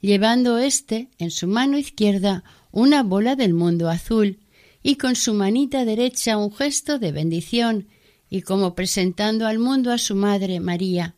llevando 0.00 0.58
éste 0.58 1.08
en 1.18 1.30
su 1.30 1.46
mano 1.46 1.78
izquierda 1.78 2.44
una 2.70 3.02
bola 3.02 3.36
del 3.36 3.54
mundo 3.54 3.88
azul 3.88 4.40
y 4.82 4.96
con 4.96 5.16
su 5.16 5.34
manita 5.34 5.84
derecha 5.84 6.36
un 6.36 6.52
gesto 6.52 6.98
de 6.98 7.12
bendición 7.12 7.88
y 8.28 8.42
como 8.42 8.74
presentando 8.74 9.46
al 9.46 9.58
mundo 9.58 9.92
a 9.92 9.98
su 9.98 10.14
madre 10.14 10.60
María. 10.60 11.15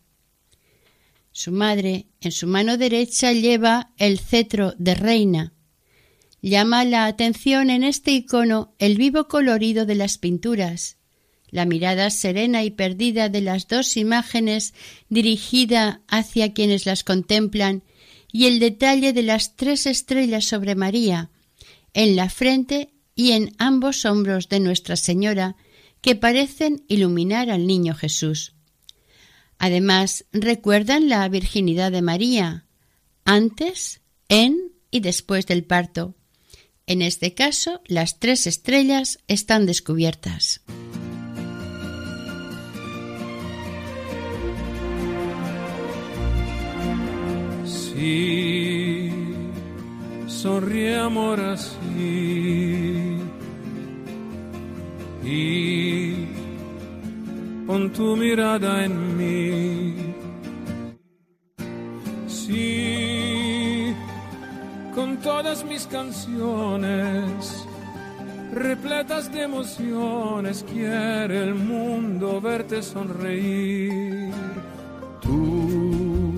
Su 1.41 1.53
madre 1.53 2.09
en 2.21 2.33
su 2.33 2.49
mano 2.49 2.77
derecha 2.79 3.33
lleva 3.33 3.93
el 3.97 4.19
cetro 4.19 4.75
de 4.77 4.97
reina. 4.97 5.53
Llama 6.43 6.85
la 6.85 7.07
atención 7.07 7.71
en 7.71 7.85
este 7.85 8.11
icono 8.11 8.75
el 8.81 8.97
vivo 8.97 9.29
colorido 9.29 9.87
de 9.87 9.95
las 9.95 10.19
pinturas, 10.19 10.97
la 11.49 11.65
mirada 11.65 12.11
serena 12.11 12.65
y 12.65 12.73
perdida 12.73 13.29
de 13.29 13.41
las 13.41 13.69
dos 13.69 13.97
imágenes 13.97 14.75
dirigida 15.11 16.03
hacia 16.09 16.53
quienes 16.53 16.87
las 16.87 17.05
contemplan 17.05 17.85
y 18.33 18.47
el 18.47 18.59
detalle 18.59 19.13
de 19.13 19.23
las 19.23 19.55
tres 19.55 19.87
estrellas 19.87 20.45
sobre 20.45 20.75
María, 20.75 21.31
en 21.95 22.17
la 22.17 22.31
frente 22.31 22.95
y 23.15 23.31
en 23.31 23.55
ambos 23.59 24.05
hombros 24.07 24.49
de 24.49 24.59
Nuestra 24.59 24.97
Señora, 24.97 25.55
que 26.01 26.17
parecen 26.17 26.85
iluminar 26.89 27.49
al 27.49 27.69
niño 27.69 27.95
Jesús. 27.95 28.58
Además, 29.59 30.25
recuerdan 30.33 31.09
la 31.09 31.29
virginidad 31.29 31.91
de 31.91 32.03
María, 32.03 32.67
antes, 33.25 34.01
en 34.29 34.73
y 34.91 35.01
después 35.01 35.47
del 35.47 35.65
parto. 35.65 36.15
En 36.87 37.03
este 37.03 37.35
caso, 37.35 37.83
las 37.87 38.19
tres 38.19 38.47
estrellas 38.47 39.19
están 39.29 39.67
descubiertas. 39.67 40.63
Sí, 47.67 49.11
sonríe 50.29 50.97
amor 50.97 51.41
así. 51.41 53.19
Y 55.25 56.15
pon 57.67 57.93
tu 57.93 58.17
mirada 58.17 58.85
en 58.85 59.17
mí. 59.19 59.48
Todas 65.43 65.63
mis 65.65 65.87
canciones, 65.87 67.65
repletas 68.53 69.31
de 69.33 69.43
emociones, 69.43 70.65
quiere 70.69 71.45
el 71.45 71.55
mundo 71.55 72.41
verte 72.41 72.83
sonreír. 72.83 74.33
Tú, 75.21 76.35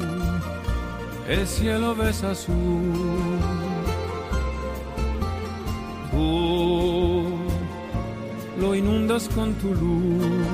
el 1.27 1.47
cielo 1.47 1.95
ves 1.95 2.23
azul. 2.23 3.39
Tú 6.11 7.25
lo 8.61 8.75
inundas 8.75 9.31
con 9.31 9.55
tu 9.55 9.69
luz. 9.69 10.47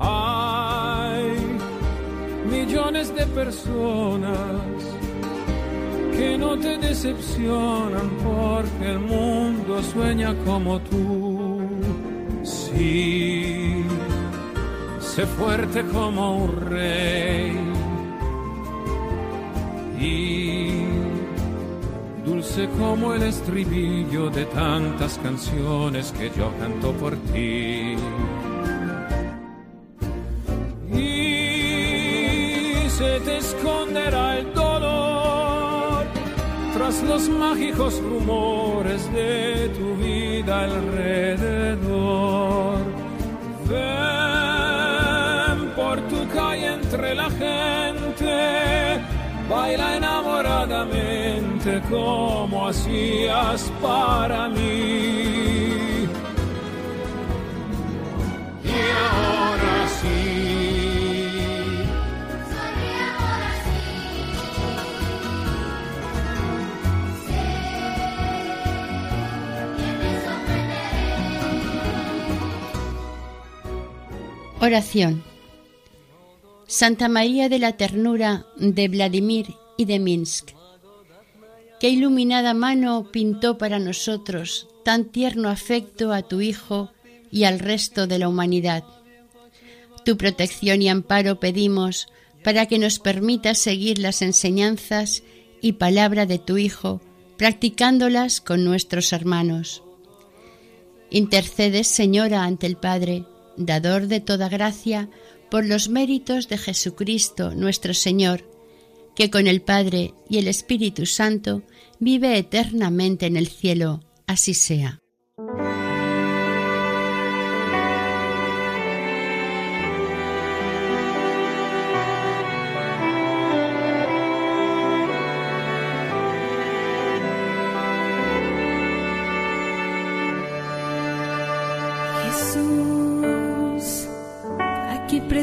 Hay 0.00 1.36
millones 2.50 3.14
de 3.14 3.26
personas 3.26 4.81
que 6.22 6.38
no 6.38 6.56
te 6.56 6.78
decepcionan 6.78 8.08
porque 8.22 8.90
el 8.94 9.00
mundo 9.00 9.82
sueña 9.82 10.34
como 10.44 10.80
tú. 10.80 11.60
Sí, 12.44 13.84
sé 15.00 15.26
fuerte 15.26 15.82
como 15.86 16.44
un 16.44 16.50
rey 16.70 17.52
y 20.00 20.84
dulce 22.24 22.68
como 22.78 23.14
el 23.14 23.22
estribillo 23.24 24.30
de 24.30 24.44
tantas 24.46 25.18
canciones 25.18 26.12
que 26.12 26.30
yo 26.38 26.52
canto 26.60 26.92
por 26.92 27.16
ti. 27.32 27.96
Y 30.94 32.90
se 32.98 33.12
te 33.26 33.42
dolor 33.82 34.01
los 37.00 37.28
mágicos 37.28 38.00
rumores 38.02 39.10
de 39.12 39.70
tu 39.76 39.94
vida 39.96 40.64
alrededor. 40.64 41.94
Ven 43.68 45.58
por 45.74 46.00
tu 46.08 46.28
calle 46.34 46.74
entre 46.74 47.14
la 47.14 47.30
gente, 47.30 49.00
baila 49.48 49.96
enamoradamente 49.96 51.80
como 51.88 52.68
hacías 52.68 53.72
para 53.80 54.48
mí. 54.48 55.72
Oración. 74.64 75.24
Santa 76.68 77.08
María 77.08 77.48
de 77.48 77.58
la 77.58 77.72
Ternura 77.76 78.46
de 78.56 78.86
Vladimir 78.86 79.56
y 79.76 79.86
de 79.86 79.98
Minsk. 79.98 80.50
Qué 81.80 81.88
iluminada 81.88 82.54
mano 82.54 83.10
pintó 83.10 83.58
para 83.58 83.80
nosotros 83.80 84.68
tan 84.84 85.06
tierno 85.06 85.48
afecto 85.48 86.12
a 86.12 86.22
tu 86.22 86.40
Hijo 86.40 86.92
y 87.32 87.42
al 87.42 87.58
resto 87.58 88.06
de 88.06 88.20
la 88.20 88.28
humanidad. 88.28 88.84
Tu 90.04 90.16
protección 90.16 90.80
y 90.80 90.88
amparo 90.88 91.40
pedimos 91.40 92.06
para 92.44 92.66
que 92.66 92.78
nos 92.78 93.00
permitas 93.00 93.58
seguir 93.58 93.98
las 93.98 94.22
enseñanzas 94.22 95.24
y 95.60 95.72
palabra 95.72 96.24
de 96.24 96.38
tu 96.38 96.56
Hijo, 96.56 97.00
practicándolas 97.36 98.40
con 98.40 98.64
nuestros 98.64 99.12
hermanos. 99.12 99.82
Intercedes, 101.10 101.88
Señora, 101.88 102.44
ante 102.44 102.68
el 102.68 102.76
Padre, 102.76 103.24
dador 103.56 104.06
de 104.06 104.20
toda 104.20 104.48
gracia, 104.48 105.08
por 105.50 105.66
los 105.66 105.88
méritos 105.88 106.48
de 106.48 106.56
Jesucristo 106.58 107.54
nuestro 107.54 107.92
Señor, 107.92 108.48
que 109.14 109.30
con 109.30 109.46
el 109.46 109.60
Padre 109.60 110.14
y 110.28 110.38
el 110.38 110.48
Espíritu 110.48 111.04
Santo 111.06 111.62
vive 111.98 112.38
eternamente 112.38 113.26
en 113.26 113.36
el 113.36 113.48
cielo. 113.48 114.00
Así 114.26 114.54
sea. 114.54 115.00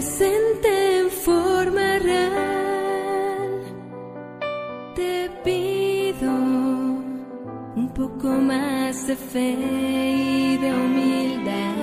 Presente 0.09 1.01
en 1.01 1.11
forma 1.11 1.99
real, 1.99 3.61
te 4.95 5.29
pido 5.43 6.31
un 7.75 7.91
poco 7.93 8.27
más 8.27 9.05
de 9.05 9.15
fe 9.15 9.51
y 9.51 10.57
de 10.57 10.73
humildad. 10.73 11.75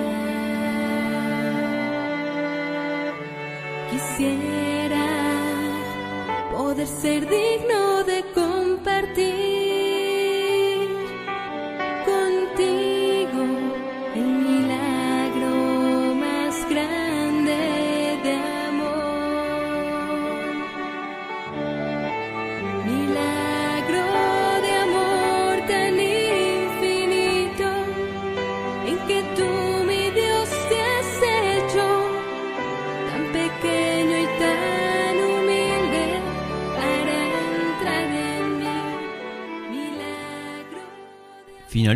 Quisiera 3.91 5.05
poder 6.51 6.87
ser 6.87 7.29
digno 7.29 7.86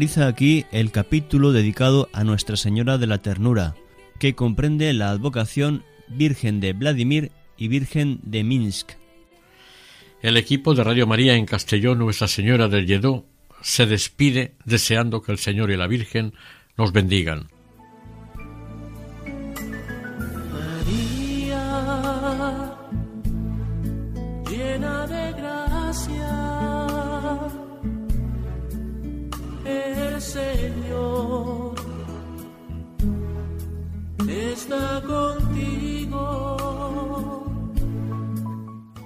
Finaliza 0.02 0.26
aquí 0.26 0.66
el 0.72 0.90
capítulo 0.90 1.52
dedicado 1.52 2.10
a 2.12 2.24
Nuestra 2.24 2.58
Señora 2.58 2.98
de 2.98 3.06
la 3.06 3.20
Ternura, 3.20 3.76
que 4.18 4.34
comprende 4.34 4.92
la 4.94 5.12
advocación 5.12 5.84
Virgen 6.08 6.60
de 6.60 6.74
Vladimir 6.74 7.32
y 7.56 7.68
Virgen 7.68 8.20
de 8.24 8.44
Minsk. 8.44 8.94
El 10.24 10.38
equipo 10.38 10.74
de 10.74 10.84
Radio 10.84 11.06
María 11.06 11.36
en 11.36 11.46
Castellón 11.46 12.00
Nuestra 12.00 12.28
Señora 12.28 12.68
del 12.68 12.88
Lledó 12.88 13.28
se 13.62 13.86
despide 13.86 14.56
deseando 14.66 15.22
que 15.22 15.34
el 15.34 15.38
Señor 15.38 15.70
y 15.70 15.78
la 15.78 15.86
Virgen 15.86 16.34
nos 16.78 16.94
bendigan. 16.94 17.50